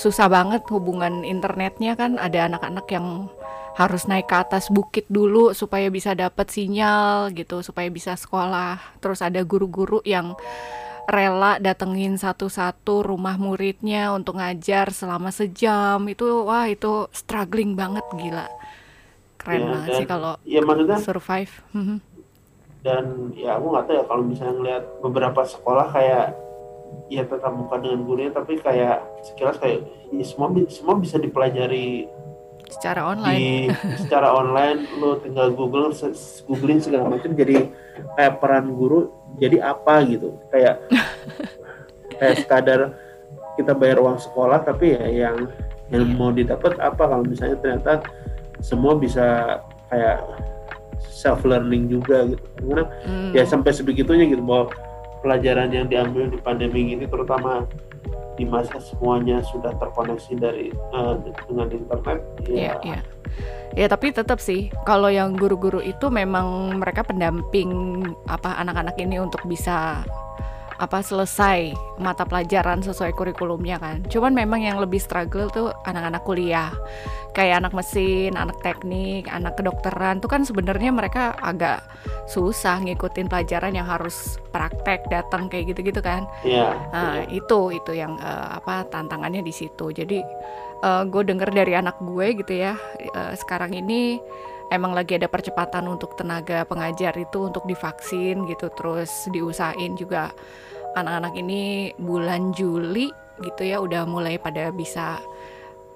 [0.00, 3.28] susah banget hubungan internetnya kan ada anak-anak yang
[3.76, 9.22] harus naik ke atas bukit dulu supaya bisa dapat sinyal gitu supaya bisa sekolah terus
[9.22, 10.34] ada guru-guru yang
[11.10, 15.98] rela datengin satu-satu rumah muridnya untuk ngajar selama sejam.
[16.06, 18.46] Itu wah itu struggling banget gila.
[19.36, 21.52] Keren Iya, banget dan- sih kalau ya maksudnya survive.
[21.72, 21.96] Mhm.
[22.80, 23.04] dan
[23.36, 26.32] ya aku nggak tahu ya kalau misalnya ngeliat beberapa sekolah kayak
[27.08, 32.08] ya tetap muka dengan gurunya tapi kayak sekilas kayak ya semua semua bisa dipelajari
[32.66, 33.36] secara online.
[33.36, 33.48] di
[34.00, 35.92] secara online lo tinggal google
[36.46, 37.68] googling segala macam jadi
[38.16, 40.34] kayak peran guru jadi apa gitu?
[40.50, 40.82] Kayak
[42.18, 42.80] kayak sekadar
[43.54, 45.46] kita bayar uang sekolah tapi ya yang
[45.92, 47.02] yang mau didapat apa?
[47.06, 48.02] Kalau misalnya ternyata
[48.64, 49.58] semua bisa
[49.92, 50.22] kayak
[50.98, 52.44] self learning juga gitu.
[52.60, 53.30] Karena Hmm.
[53.36, 54.72] ya sampai sebegitunya gitu bahwa
[55.20, 57.68] pelajaran yang diambil di pandemi ini terutama
[58.38, 61.14] di masa semuanya sudah terkoneksi dari eh,
[61.48, 63.00] dengan internet ya iya.
[63.78, 69.46] Ya tapi tetap sih kalau yang guru-guru itu memang mereka pendamping apa anak-anak ini untuk
[69.46, 70.02] bisa
[70.80, 74.00] apa selesai mata pelajaran sesuai kurikulumnya kan.
[74.08, 76.72] Cuman memang yang lebih struggle tuh anak-anak kuliah.
[77.36, 81.84] Kayak anak mesin, anak teknik, anak kedokteran tuh kan sebenarnya mereka agak
[82.26, 86.24] susah ngikutin pelajaran yang harus praktek datang kayak gitu-gitu kan.
[86.42, 89.92] ya Nah, itu itu yang eh, apa tantangannya di situ.
[89.92, 90.24] Jadi
[90.80, 94.16] gue denger dari anak gue gitu ya, eh, sekarang ini
[94.72, 100.32] emang lagi ada percepatan untuk tenaga pengajar itu untuk divaksin gitu, terus diusahain juga
[100.94, 105.16] anak-anak ini bulan Juli gitu ya udah mulai pada bisa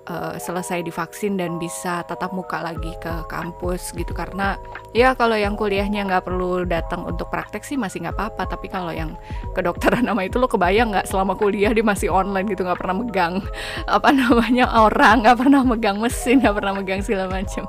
[0.08, 4.16] eh, selesai divaksin dan bisa tatap muka lagi ke kampus gitu.
[4.16, 4.56] Karena
[4.96, 8.56] ya kalau yang kuliahnya nggak perlu datang untuk praktek sih masih nggak apa-apa.
[8.56, 9.16] Tapi kalau yang
[9.52, 13.34] kedokteran nama itu lo kebayang nggak selama kuliah dia masih online gitu nggak pernah megang
[13.96, 17.64] apa namanya orang nggak pernah megang mesin nggak pernah megang segala macam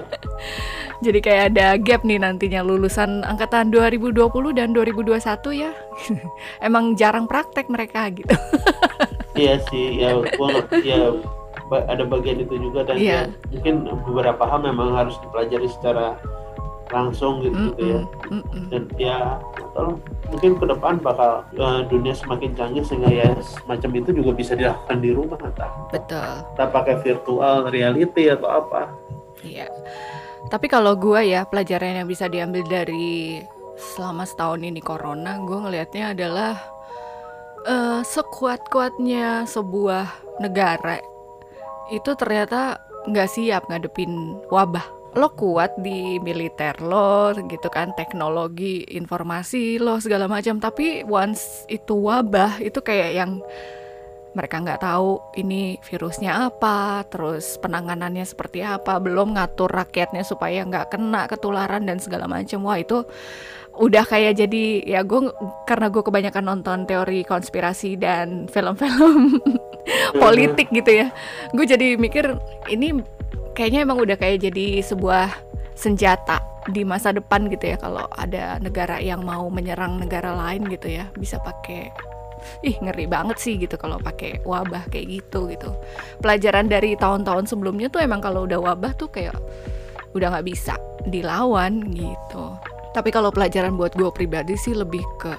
[1.04, 4.16] jadi kayak ada gap nih nantinya lulusan angkatan 2020
[4.56, 5.20] dan 2021
[5.52, 5.70] ya.
[6.66, 8.32] Emang jarang praktek mereka gitu.
[9.32, 10.12] Iya sih ya
[10.84, 11.08] ya
[11.88, 13.32] ada bagian itu juga dan Iya.
[13.32, 13.74] ya, mungkin
[14.04, 16.20] beberapa hal memang harus dipelajari secara
[16.92, 18.00] langsung gitu, gitu ya.
[18.04, 18.64] Mm-mm, mm-mm.
[18.68, 19.40] dan ya
[19.72, 19.96] tahu,
[20.28, 25.00] mungkin ke depan bakal eh, dunia semakin canggih sehingga ya semacam itu juga bisa dilakukan
[25.00, 26.30] di rumah entah betul.
[26.52, 28.92] entah pakai virtual reality atau apa
[29.42, 29.66] Iya.
[30.50, 33.42] Tapi kalau gue ya pelajaran yang bisa diambil dari
[33.78, 36.54] selama setahun ini corona, gue ngelihatnya adalah
[37.66, 40.98] eh, sekuat-kuatnya sebuah negara
[41.92, 44.84] itu ternyata nggak siap ngadepin wabah.
[45.12, 50.56] Lo kuat di militer lo gitu kan, teknologi, informasi lo segala macam.
[50.56, 53.30] Tapi once itu wabah itu kayak yang
[54.32, 60.96] mereka nggak tahu ini virusnya apa, terus penanganannya seperti apa, belum ngatur rakyatnya supaya nggak
[60.96, 62.64] kena ketularan dan segala macam.
[62.64, 63.04] Wah itu
[63.72, 65.32] udah kayak jadi ya gue
[65.64, 69.40] karena gue kebanyakan nonton teori konspirasi dan film-film
[70.22, 71.08] politik gitu ya,
[71.56, 72.36] gue jadi mikir
[72.68, 73.00] ini
[73.56, 75.32] kayaknya emang udah kayak jadi sebuah
[75.72, 80.94] senjata di masa depan gitu ya kalau ada negara yang mau menyerang negara lain gitu
[80.94, 81.90] ya bisa pakai
[82.62, 85.70] ih ngeri banget sih gitu kalau pakai wabah kayak gitu gitu.
[86.20, 89.36] Pelajaran dari tahun-tahun sebelumnya tuh emang kalau udah wabah tuh kayak
[90.12, 90.76] udah nggak bisa
[91.08, 92.54] dilawan gitu.
[92.92, 95.32] Tapi kalau pelajaran buat gue pribadi sih lebih ke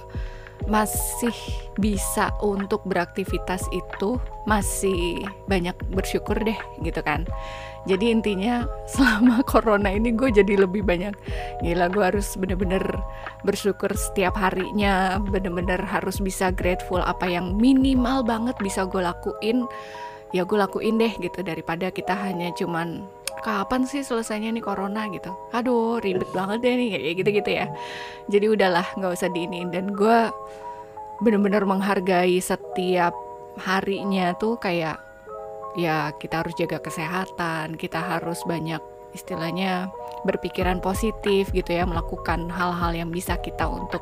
[0.67, 1.35] masih
[1.75, 4.15] bisa untuk beraktivitas itu
[4.47, 7.27] masih banyak bersyukur deh gitu kan
[7.83, 11.11] jadi intinya selama corona ini gue jadi lebih banyak
[11.59, 12.83] gila gue harus bener-bener
[13.43, 19.67] bersyukur setiap harinya bener-bener harus bisa grateful apa yang minimal banget bisa gue lakuin.
[20.33, 23.05] Ya gue lakuin deh gitu daripada kita hanya cuman
[23.45, 25.05] kapan sih selesainya nih corona?
[25.13, 25.29] gitu.
[25.53, 27.65] Aduh ribet banget deh nih kayak gitu gitu ya.
[28.31, 29.69] Jadi udahlah nggak usah diiniin.
[29.69, 30.31] Dan gue
[31.21, 33.13] bener-bener menghargai setiap
[33.61, 34.97] harinya tuh kayak
[35.73, 38.81] ya kita harus jaga kesehatan kita harus banyak
[39.13, 39.93] istilahnya
[40.25, 44.01] berpikiran positif gitu ya melakukan hal-hal yang bisa kita untuk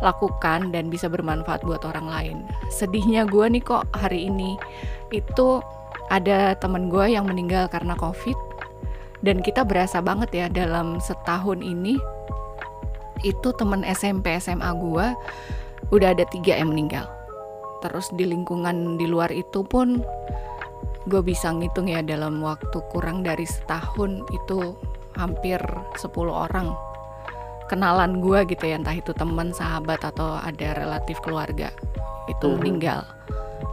[0.00, 2.38] lakukan dan bisa bermanfaat buat orang lain.
[2.72, 4.56] Sedihnya gue nih kok hari ini
[5.12, 5.60] itu
[6.08, 8.36] ada temen gue yang meninggal karena covid
[9.20, 12.00] dan kita berasa banget ya dalam setahun ini
[13.26, 15.06] itu temen SMP SMA gue
[15.92, 17.04] udah ada tiga yang meninggal.
[17.78, 20.02] Terus di lingkungan di luar itu pun
[21.08, 24.76] gue bisa ngitung ya dalam waktu kurang dari setahun itu
[25.16, 25.58] hampir
[25.96, 26.76] 10 orang
[27.66, 28.78] kenalan gue gitu ya.
[28.80, 31.72] Entah itu teman sahabat atau ada relatif keluarga
[32.28, 32.56] itu hmm.
[32.60, 33.02] meninggal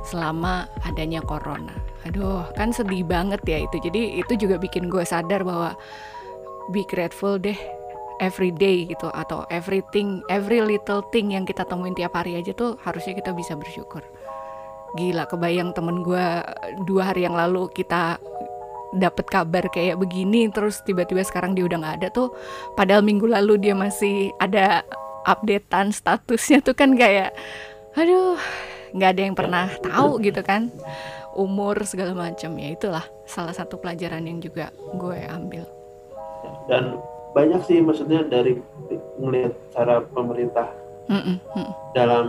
[0.08, 1.76] selama adanya corona.
[2.08, 3.78] Aduh kan sedih banget ya itu.
[3.84, 5.76] Jadi itu juga bikin gue sadar bahwa
[6.74, 7.58] be grateful deh
[8.20, 12.80] every day gitu atau everything every little thing yang kita temuin tiap hari aja tuh
[12.82, 14.02] harusnya kita bisa bersyukur
[14.96, 16.26] gila kebayang temen gue
[16.88, 18.18] dua hari yang lalu kita
[18.96, 22.32] dapat kabar kayak begini terus tiba-tiba sekarang dia udah nggak ada tuh.
[22.80, 24.88] Padahal minggu lalu dia masih ada
[25.28, 27.36] updatean statusnya tuh kan kayak
[27.96, 28.40] aduh
[28.96, 30.72] nggak ada yang pernah tahu gitu kan.
[31.36, 35.68] Umur segala macam ya itulah salah satu pelajaran yang juga gue ambil.
[36.72, 36.96] Dan
[37.36, 38.56] banyak sih maksudnya dari
[39.20, 40.72] melihat cara pemerintah
[41.12, 41.68] mm -mm.
[41.92, 42.28] dalam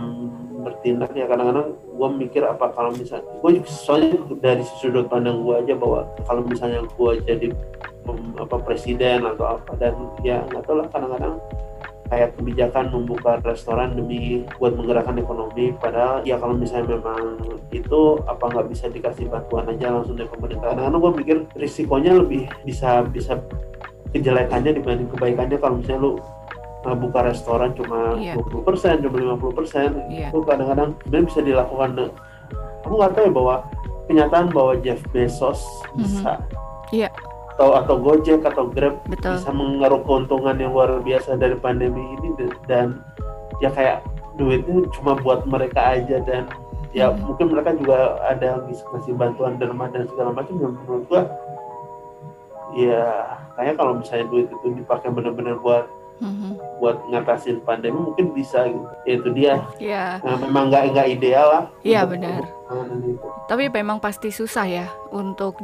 [0.67, 1.25] bertindak ya.
[1.31, 6.43] Kadang-kadang gue mikir apa kalau misalnya gue soalnya dari sudut pandang gue aja bahwa kalau
[6.43, 7.47] misalnya gue jadi
[8.39, 11.35] apa presiden atau apa dan ya nggak tahu lah kadang-kadang
[12.07, 17.35] kayak kebijakan membuka restoran demi buat menggerakkan ekonomi padahal ya kalau misalnya memang
[17.75, 18.01] itu
[18.31, 20.71] apa nggak bisa dikasih bantuan aja langsung dari pemerintah.
[20.71, 23.35] Karena gue mikir risikonya lebih bisa bisa
[24.15, 25.57] kejelekannya dibanding kebaikannya.
[25.59, 26.11] Kalau misalnya lu
[26.83, 28.37] buka restoran cuma iya.
[28.37, 30.29] 20 persen, cuma 50 persen, iya.
[30.31, 31.89] itu kadang-kadang sebenarnya bisa dilakukan.
[32.87, 33.55] Aku nggak tahu ya bahwa
[34.07, 35.99] kenyataan bahwa Jeff Bezos mm -hmm.
[35.99, 36.31] bisa
[36.95, 37.09] iya
[37.57, 39.41] atau atau Gojek atau Grab Betul.
[39.41, 42.29] bisa mengeruk keuntungan yang luar biasa dari pandemi ini
[42.69, 43.01] dan
[43.57, 44.05] ya kayak
[44.37, 46.45] duitnya cuma buat mereka aja dan
[46.93, 47.17] ya hmm.
[47.25, 51.21] mungkin mereka juga ada bisa kasih bantuan derma dan segala macam yang menurut gua
[52.77, 53.25] ya
[53.57, 55.89] kayak kalau misalnya duit itu dipakai benar-benar buat
[56.21, 56.81] hmm.
[56.81, 60.11] buat ngatasin pandemi mungkin bisa gitu ya itu dia yeah.
[60.21, 62.45] nah, memang nggak nggak ideal lah iya benar
[63.47, 65.55] tapi memang pasti susah ya untuk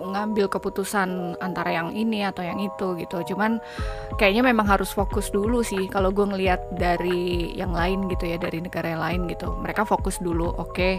[0.00, 3.20] ngambil keputusan antara yang ini atau yang itu gitu.
[3.32, 3.60] Cuman
[4.16, 8.64] kayaknya memang harus fokus dulu sih kalau gue ngelihat dari yang lain gitu ya dari
[8.64, 9.52] negara yang lain gitu.
[9.60, 10.72] Mereka fokus dulu, oke.
[10.72, 10.94] Okay,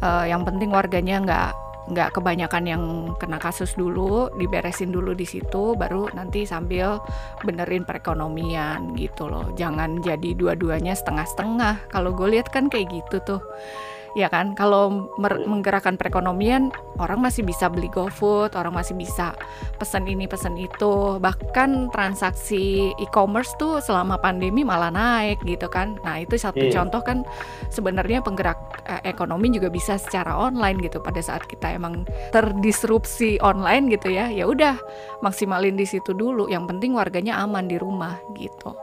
[0.00, 1.50] uh, eh, yang penting warganya nggak
[1.88, 2.82] nggak kebanyakan yang
[3.16, 7.00] kena kasus dulu, diberesin dulu di situ, baru nanti sambil
[7.40, 9.48] benerin perekonomian gitu loh.
[9.56, 11.88] Jangan jadi dua-duanya setengah-setengah.
[11.88, 13.40] Kalau gue lihat kan kayak gitu tuh
[14.18, 14.54] ya kan?
[14.58, 19.34] Kalau menggerakkan perekonomian orang masih bisa beli GoFood orang masih bisa
[19.78, 21.18] pesan ini pesan itu.
[21.18, 25.98] Bahkan transaksi e-commerce tuh selama pandemi malah naik gitu kan.
[26.02, 26.74] Nah itu satu yeah.
[26.74, 27.22] contoh kan
[27.70, 32.04] sebenarnya penggerak eh, ekonomi juga bisa secara online gitu pada saat kita emang
[32.34, 34.28] terdisrupsi online gitu ya.
[34.30, 34.76] Ya udah
[35.24, 36.50] maksimalin di situ dulu.
[36.50, 38.74] Yang penting warganya aman di rumah gitu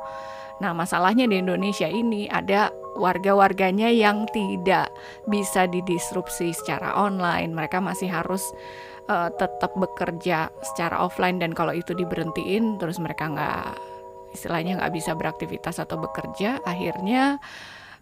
[0.58, 4.90] Nah, masalahnya di Indonesia ini ada warga-warganya yang tidak
[5.30, 7.54] bisa didisrupsi secara online.
[7.54, 8.42] Mereka masih harus
[9.06, 13.78] uh, tetap bekerja secara offline dan kalau itu diberhentiin terus mereka nggak
[14.34, 17.38] istilahnya nggak bisa beraktivitas atau bekerja, akhirnya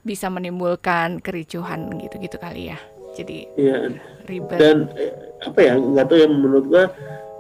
[0.06, 2.80] bisa menimbulkan kericuhan gitu-gitu kali ya.
[3.16, 3.92] Jadi iya.
[4.28, 4.60] ribet.
[4.60, 5.12] Dan eh,
[5.44, 6.86] apa ya nggak tahu yang menurut gua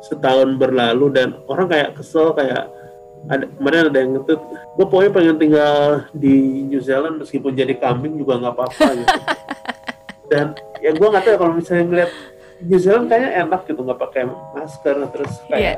[0.05, 2.69] setahun berlalu dan orang kayak kesel kayak
[3.25, 4.41] ada kemarin ada yang ngetut
[4.77, 9.19] gue pokoknya pengen tinggal di New Zealand meskipun jadi kambing juga nggak apa-apa gitu.
[10.31, 10.45] Dan
[10.81, 12.11] ya gue nggak tahu ya kalau misalnya ngeliat
[12.61, 15.77] New Zealand kayaknya enak gitu nggak pakai masker terus kayak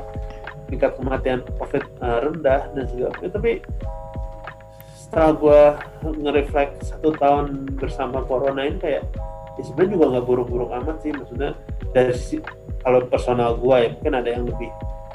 [0.68, 3.30] tingkat kematian COVID uh, rendah dan segala macam.
[3.32, 3.52] Tapi
[4.92, 5.62] setelah gue
[6.20, 9.08] nge-reflect satu tahun bersama corona ini kayak
[9.56, 11.16] ya sebenarnya juga nggak buruk-buruk amat sih.
[11.16, 11.56] Maksudnya
[11.96, 12.36] dari sisi
[12.84, 14.68] kalau personal gue ya mungkin ada yang lebih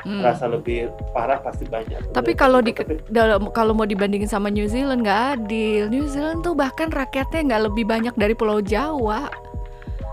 [0.03, 0.21] hmm.
[0.21, 2.11] rasa lebih parah pasti banyak.
[2.11, 2.75] Tapi kalau di
[3.09, 5.89] dalam kalau mau dibandingin sama New Zealand nggak adil.
[5.89, 9.31] New Zealand tuh bahkan rakyatnya nggak lebih banyak dari Pulau Jawa.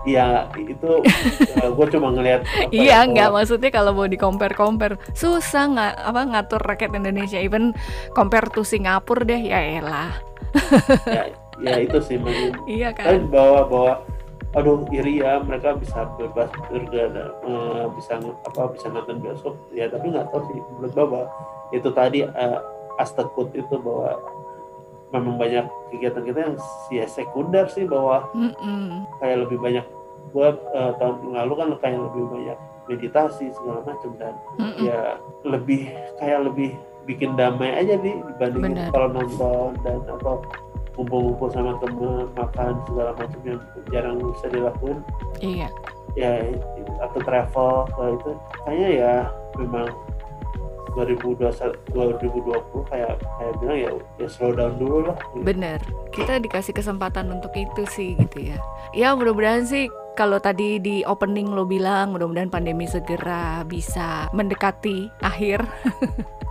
[0.01, 1.05] Iya itu
[1.61, 2.41] uh, gue cuma ngelihat.
[2.73, 7.69] iya nggak maksudnya kalau mau di compare compare susah nggak apa ngatur rakyat Indonesia even
[8.17, 10.09] compare to Singapura deh ya elah.
[11.05, 11.23] ya,
[11.61, 12.17] ya itu sih
[12.81, 13.05] Iya kan.
[13.13, 13.93] Tapi bawa bawa
[14.51, 20.11] aduh iri ya mereka bisa bebas bergada uh, bisa apa bisa nonton bioskop ya tapi
[20.11, 21.25] nggak tahu sih menurut bapak
[21.71, 22.59] itu tadi uh,
[22.99, 24.19] astekut itu bahwa
[25.15, 26.55] memang banyak kegiatan kita yang
[26.91, 28.87] ya sekunder sih bahwa mm -mm.
[29.23, 29.85] kayak lebih banyak
[30.35, 32.57] buat uh, tahun lalu kan kayak lebih banyak
[32.91, 34.83] meditasi segala macam dan mm -mm.
[34.83, 34.99] ya
[35.47, 35.87] lebih
[36.19, 36.75] kayak lebih
[37.07, 38.91] bikin damai aja nih dibandingin Bener.
[38.93, 40.43] kalau nonton dan atau
[41.01, 44.97] kumpul-kumpul sama temen makan segala macam yang jarang bisa dilakukan
[45.41, 45.67] iya.
[46.19, 46.43] Ya
[47.01, 48.31] atau travel kalau itu
[48.67, 49.13] kayaknya ya
[49.55, 49.87] memang
[50.91, 51.39] 2020
[51.95, 55.15] 2020 kayak kayak bilang ya ya slow down dulu lah.
[55.39, 55.79] Bener.
[56.11, 58.59] Kita dikasih kesempatan untuk itu sih gitu ya.
[58.91, 65.63] Ya mudah-mudahan sih kalau tadi di opening lo bilang mudah-mudahan pandemi segera bisa mendekati akhir.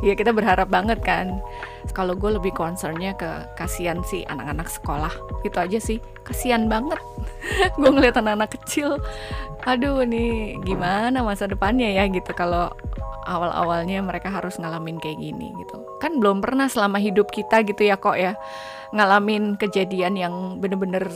[0.00, 1.44] Ya kita berharap banget kan.
[1.92, 3.28] Kalau gue lebih concernnya ke
[3.60, 5.12] kasihan sih anak-anak sekolah.
[5.44, 6.00] Itu aja sih.
[6.24, 6.96] Kasihan banget.
[7.80, 8.96] Gue ngeliat anak-anak kecil.
[9.68, 12.32] Aduh nih gimana masa depannya ya gitu.
[12.32, 12.72] Kalau
[13.28, 15.84] awal-awalnya mereka harus ngalamin kayak gini gitu.
[16.00, 18.40] Kan belum pernah selama hidup kita gitu ya kok ya
[18.90, 21.06] ngalamin kejadian yang bener-bener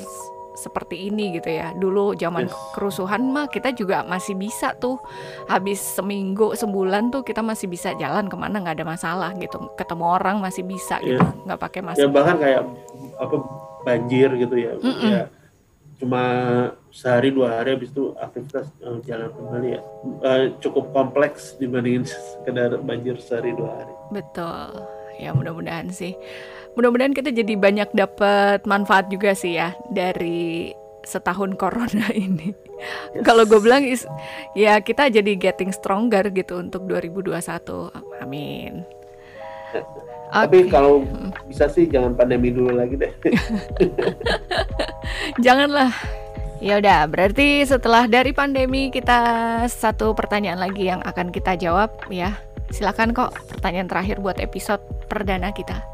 [0.55, 1.75] seperti ini gitu ya.
[1.75, 2.55] Dulu zaman yes.
[2.75, 4.99] kerusuhan mah kita juga masih bisa tuh
[5.51, 9.71] habis seminggu sebulan tuh kita masih bisa jalan ke mana nggak ada masalah gitu.
[9.75, 11.19] Ketemu orang masih bisa yeah.
[11.19, 12.07] gitu, nggak pakai masker.
[12.07, 12.63] Ya bahkan kayak
[13.19, 13.37] apa
[13.85, 14.73] banjir gitu ya.
[14.81, 15.11] Mm -mm.
[15.13, 15.27] ya
[15.95, 16.23] cuma
[16.91, 19.81] sehari dua hari habis itu aktivitas uh, jalan kembali ya
[20.27, 23.95] uh, cukup kompleks dibandingin sekedar banjir sehari dua hari.
[24.11, 24.85] Betul.
[25.15, 26.19] Ya mudah-mudahan sih
[26.75, 30.75] mudah-mudahan kita jadi banyak dapat manfaat juga sih ya dari
[31.07, 32.51] setahun corona ini.
[33.15, 33.23] Yes.
[33.23, 34.05] Kalau gue bilang is,
[34.59, 37.39] ya kita jadi getting stronger gitu untuk 2021.
[38.21, 38.83] Amin.
[39.73, 39.83] Okay.
[40.35, 41.07] Tapi kalau
[41.47, 43.13] bisa sih jangan pandemi dulu lagi deh.
[45.47, 45.95] Janganlah.
[46.59, 49.21] Ya udah, berarti setelah dari pandemi kita
[49.71, 52.35] satu pertanyaan lagi yang akan kita jawab ya.
[52.73, 55.85] Silakan kok pertanyaan terakhir buat episode perdana kita.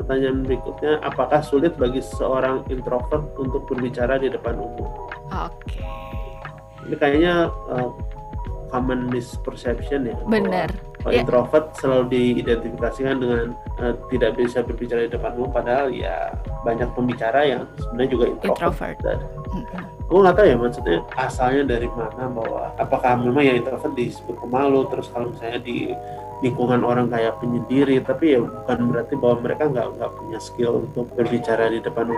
[0.00, 4.90] Pertanyaan berikutnya, apakah sulit bagi seorang introvert untuk berbicara di depan umum?
[5.30, 5.78] Oke.
[5.78, 5.86] Okay.
[6.90, 7.34] Ini kayaknya
[7.70, 7.94] uh,
[8.74, 10.18] common misperception ya.
[10.26, 10.70] Benar.
[11.08, 11.24] Yeah.
[11.24, 16.28] introvert selalu diidentifikasikan dengan uh, tidak bisa berbicara di depan umum, padahal ya
[16.60, 18.52] banyak pembicara yang sebenarnya juga introvert.
[18.52, 18.98] introvert.
[19.00, 19.18] Dan,
[19.48, 19.99] mm-hmm.
[20.10, 24.82] Gue nggak tahu ya maksudnya asalnya dari mana bahwa apakah memang yang introvert disebut pemalu,
[24.90, 25.94] terus kalau misalnya di
[26.42, 31.06] lingkungan orang kayak penyendiri tapi ya bukan berarti bahwa mereka nggak nggak punya skill untuk
[31.14, 32.10] berbicara di depan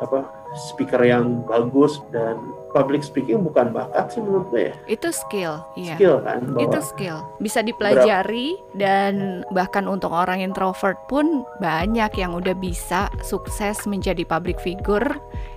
[0.00, 2.38] apa speaker yang bagus dan
[2.74, 4.74] public speaking bukan bakat sih menurut gue ya.
[4.90, 5.94] Itu skill, iya.
[5.94, 6.42] Skill kan.
[6.58, 7.22] Itu skill.
[7.38, 14.58] Bisa dipelajari dan bahkan untuk orang introvert pun banyak yang udah bisa sukses menjadi public
[14.58, 15.06] figure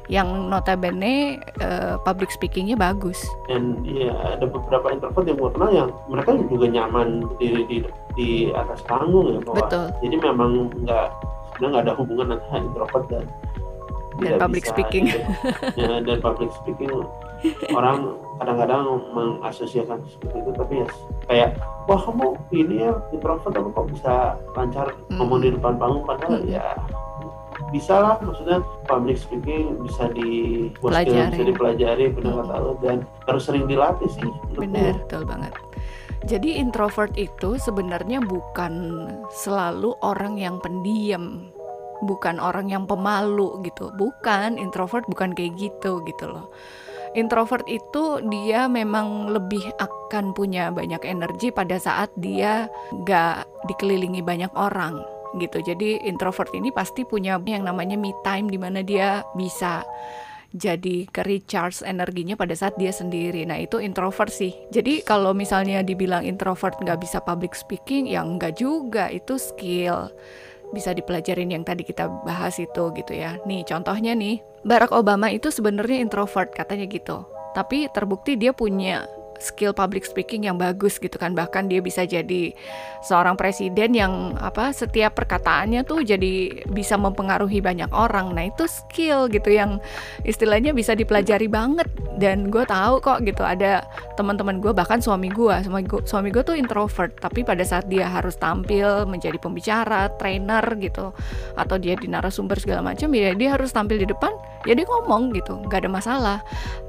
[0.08, 3.20] yang notabene uh, public speakingnya bagus.
[3.50, 7.78] Dan ya ada beberapa introvert yang gue kenal yang mereka juga nyaman di di,
[8.14, 9.66] di atas panggung ya bahwa.
[9.66, 9.86] Betul.
[10.06, 10.52] Jadi memang
[10.86, 11.08] nggak
[11.58, 13.26] nggak ada hubungan antara introvert dan
[14.22, 15.06] dan public bisa, speaking.
[15.78, 16.90] ya, dan public speaking
[17.74, 20.88] orang kadang-kadang mengasosiasikan seperti itu tapi ya
[21.30, 21.50] kayak
[21.86, 24.14] wah kamu ini ya introvert tapi kok bisa
[24.58, 25.18] lancar mm.
[25.22, 26.04] ngomong di depan panggung?
[26.06, 26.50] Padahal mm.
[26.50, 26.66] ya
[27.74, 33.68] bisa lah maksudnya public speaking bisa di bisa dipelajari benar kata lo dan harus sering
[33.68, 35.54] dilatih sih benar betul banget.
[36.26, 41.54] Jadi introvert itu sebenarnya bukan selalu orang yang pendiam
[42.04, 46.52] bukan orang yang pemalu gitu bukan introvert bukan kayak gitu gitu loh
[47.18, 52.70] introvert itu dia memang lebih akan punya banyak energi pada saat dia
[53.08, 55.02] gak dikelilingi banyak orang
[55.42, 59.84] gitu jadi introvert ini pasti punya yang namanya me time di mana dia bisa
[60.56, 63.44] jadi ke recharge energinya pada saat dia sendiri.
[63.44, 64.56] Nah itu introvert sih.
[64.72, 69.12] Jadi kalau misalnya dibilang introvert nggak bisa public speaking, ya nggak juga.
[69.12, 70.08] Itu skill
[70.76, 73.40] bisa dipelajarin yang tadi kita bahas itu gitu ya.
[73.48, 77.24] Nih contohnya nih, Barack Obama itu sebenarnya introvert katanya gitu.
[77.56, 79.08] Tapi terbukti dia punya
[79.38, 81.34] skill public speaking yang bagus gitu kan.
[81.34, 82.54] Bahkan dia bisa jadi
[83.06, 88.34] seorang presiden yang apa setiap perkataannya tuh jadi bisa mempengaruhi banyak orang.
[88.34, 89.80] Nah itu skill gitu yang
[90.26, 91.88] istilahnya bisa dipelajari banget.
[92.18, 93.86] Dan gue tahu kok gitu ada
[94.18, 98.10] teman-teman gue bahkan suami gue suami gue suami gue tuh introvert tapi pada saat dia
[98.10, 101.14] harus tampil menjadi pembicara trainer gitu
[101.54, 104.34] atau dia di narasumber segala macam ya dia harus tampil di depan
[104.66, 106.38] ya dia ngomong gitu nggak ada masalah.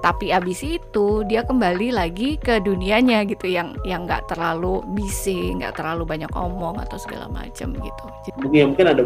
[0.00, 5.74] Tapi abis itu dia kembali lagi ke dunianya gitu yang yang nggak terlalu bising nggak
[5.74, 8.04] terlalu banyak omong atau segala macam gitu
[8.38, 9.02] mungkin ya, mungkin ada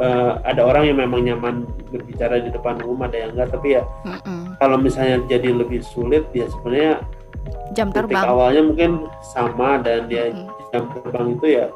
[0.00, 1.54] uh, ada orang yang memang nyaman
[1.90, 4.42] berbicara di depan umum ada yang enggak tapi ya mm -mm.
[4.60, 6.94] kalau misalnya jadi lebih sulit ya sebenarnya
[7.72, 10.68] jam terbang awalnya mungkin sama dan dia mm -hmm.
[10.72, 11.66] jam terbang itu ya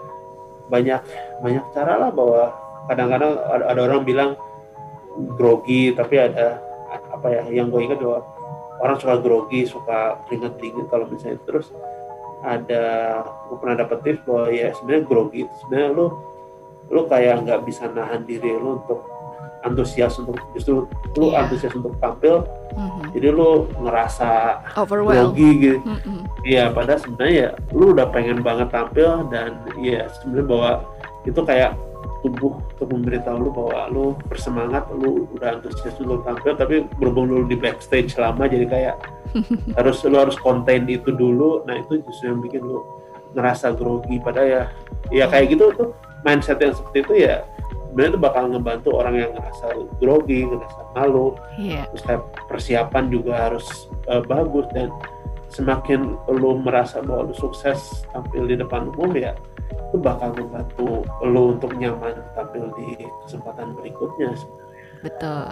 [0.71, 1.03] banyak
[1.43, 2.55] banyak cara lah bahwa
[2.87, 4.31] kadang-kadang ada, ada orang bilang
[5.35, 6.63] grogi tapi ada
[7.11, 8.23] apa ya yang gue ingat bahwa
[8.81, 11.69] orang suka grogi suka keringet dingin kalau misalnya terus
[12.41, 12.85] ada
[13.49, 16.07] gue pernah dapet tips bahwa ya sebenarnya grogi itu sebenarnya lu
[16.91, 19.05] lu kayak nggak bisa nahan diri lu untuk
[19.61, 20.89] antusias untuk justru
[21.21, 21.45] lu yeah.
[21.45, 23.05] antusias untuk tampil mm-hmm.
[23.13, 24.31] jadi lu ngerasa
[24.73, 26.21] grogi gitu mm-hmm.
[26.49, 30.71] iya padahal sebenarnya ya lu udah pengen banget tampil dan ya sebenarnya bahwa
[31.29, 31.77] itu kayak
[32.21, 37.49] tubuh untuk memberitahu lu bahwa lu bersemangat, lu udah antusias lu tampil, tapi berhubung lu
[37.49, 38.97] di backstage lama jadi kayak
[39.79, 41.65] harus lu harus konten itu dulu.
[41.65, 42.85] Nah itu justru yang bikin lu
[43.33, 44.21] ngerasa grogi.
[44.21, 44.63] Padahal ya,
[45.09, 45.91] ya kayak gitu tuh
[46.27, 47.41] mindset yang seperti itu ya
[47.91, 49.67] sebenarnya itu bakal ngebantu orang yang ngerasa
[49.99, 51.35] grogi, ngerasa malu.
[51.59, 51.91] Yeah.
[51.91, 53.67] Terus persiapan juga harus
[54.07, 54.95] uh, bagus dan
[55.51, 59.35] semakin lu merasa bahwa lu sukses tampil di depan umum ya
[59.71, 64.79] itu bakal membantu lo untuk nyaman tampil di kesempatan berikutnya sebenarnya.
[65.01, 65.47] Betul,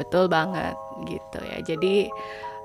[0.00, 1.58] betul banget gitu ya.
[1.60, 2.08] Jadi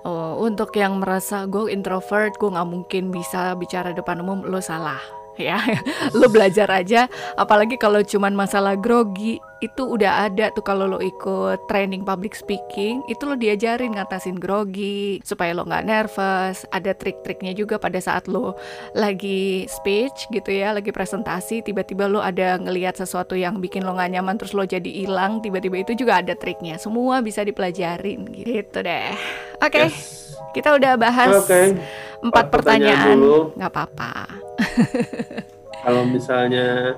[0.07, 4.99] oh, untuk yang merasa gue introvert, gue nggak mungkin bisa bicara depan umum, lo salah
[5.39, 5.55] ya
[6.20, 7.07] lo belajar aja
[7.39, 13.03] apalagi kalau cuman masalah grogi itu udah ada tuh kalau lo ikut training public speaking
[13.12, 18.55] itu lo diajarin ngatasin grogi supaya lo nggak nervous ada trik-triknya juga pada saat lo
[18.95, 24.16] lagi speech gitu ya lagi presentasi tiba-tiba lo ada ngelihat sesuatu yang bikin lo nggak
[24.16, 29.12] nyaman terus lo jadi hilang tiba-tiba itu juga ada triknya semua bisa dipelajarin gitu deh
[29.60, 29.91] oke okay.
[29.91, 30.30] yes.
[30.49, 31.78] Kita udah bahas okay.
[32.26, 33.22] empat pertanyaan,
[33.53, 34.14] nggak apa-apa.
[35.84, 36.96] Kalau misalnya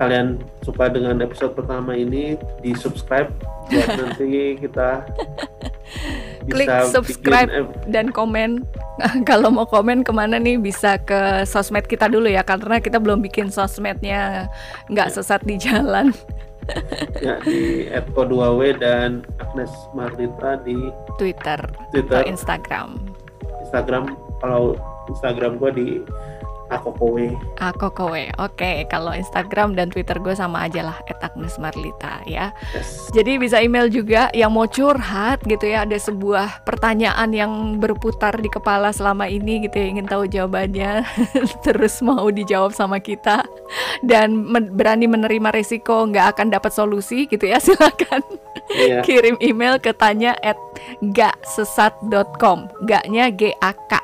[0.00, 3.28] kalian suka dengan episode pertama ini, di subscribe
[3.70, 5.04] buat nanti kita
[6.48, 8.64] klik subscribe dan komen.
[9.28, 13.24] Kalau mau komen ke mana nih bisa ke sosmed kita dulu ya karena kita belum
[13.24, 14.48] bikin sosmednya
[14.92, 15.14] nggak ya.
[15.20, 16.12] sesat di jalan.
[17.24, 20.76] ya di @ko2w dan Agnes Marlita di
[21.16, 21.58] Twitter,
[21.90, 22.88] Twitter atau Instagram.
[23.66, 24.76] Instagram kalau
[25.10, 25.88] Instagram gue di
[26.70, 27.34] Akokowe.
[27.58, 28.24] Akokowe.
[28.38, 28.76] Oke, okay.
[28.86, 32.54] kalau Instagram dan Twitter gue sama aja lah Agnes Marlita ya.
[32.72, 33.10] Yes.
[33.10, 37.52] Jadi bisa email juga yang mau curhat gitu ya, ada sebuah pertanyaan yang
[37.82, 41.02] berputar di kepala selama ini gitu ya, ingin tahu jawabannya,
[41.66, 43.42] terus mau dijawab sama kita
[44.06, 48.22] dan men berani menerima resiko nggak akan dapat solusi gitu ya, silakan
[48.74, 49.02] yeah.
[49.02, 50.58] kirim email ke tanya at
[51.02, 52.70] gaksesat.com.
[52.86, 53.98] Gaknya G A K.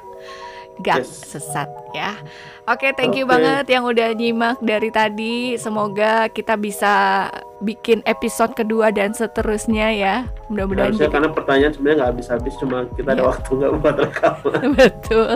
[0.85, 1.33] Gak yes.
[1.37, 2.21] sesat ya.
[2.67, 3.39] Oke, okay, thank you okay.
[3.39, 5.55] banget yang udah nyimak dari tadi.
[5.55, 7.31] Semoga kita bisa
[7.62, 10.17] bikin episode kedua dan seterusnya ya.
[10.51, 10.91] Mudah-mudahan.
[10.91, 13.14] Harusnya karena pertanyaan sebenarnya nggak habis-habis, cuma kita yeah.
[13.14, 13.31] ada iya.
[13.31, 14.61] waktu nggak buat rekaman.
[14.83, 15.31] Betul.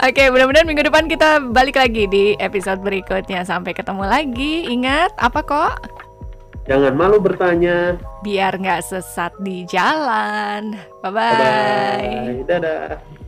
[0.00, 3.44] Oke, okay, mudah-mudahan minggu depan kita balik lagi di episode berikutnya.
[3.44, 4.72] Sampai ketemu lagi.
[4.72, 5.76] Ingat apa kok?
[6.72, 8.00] Jangan malu bertanya.
[8.24, 10.72] Biar nggak sesat di jalan.
[11.04, 11.36] Bye-bye.
[11.36, 12.48] Bye-bye.
[12.48, 13.20] Dadah.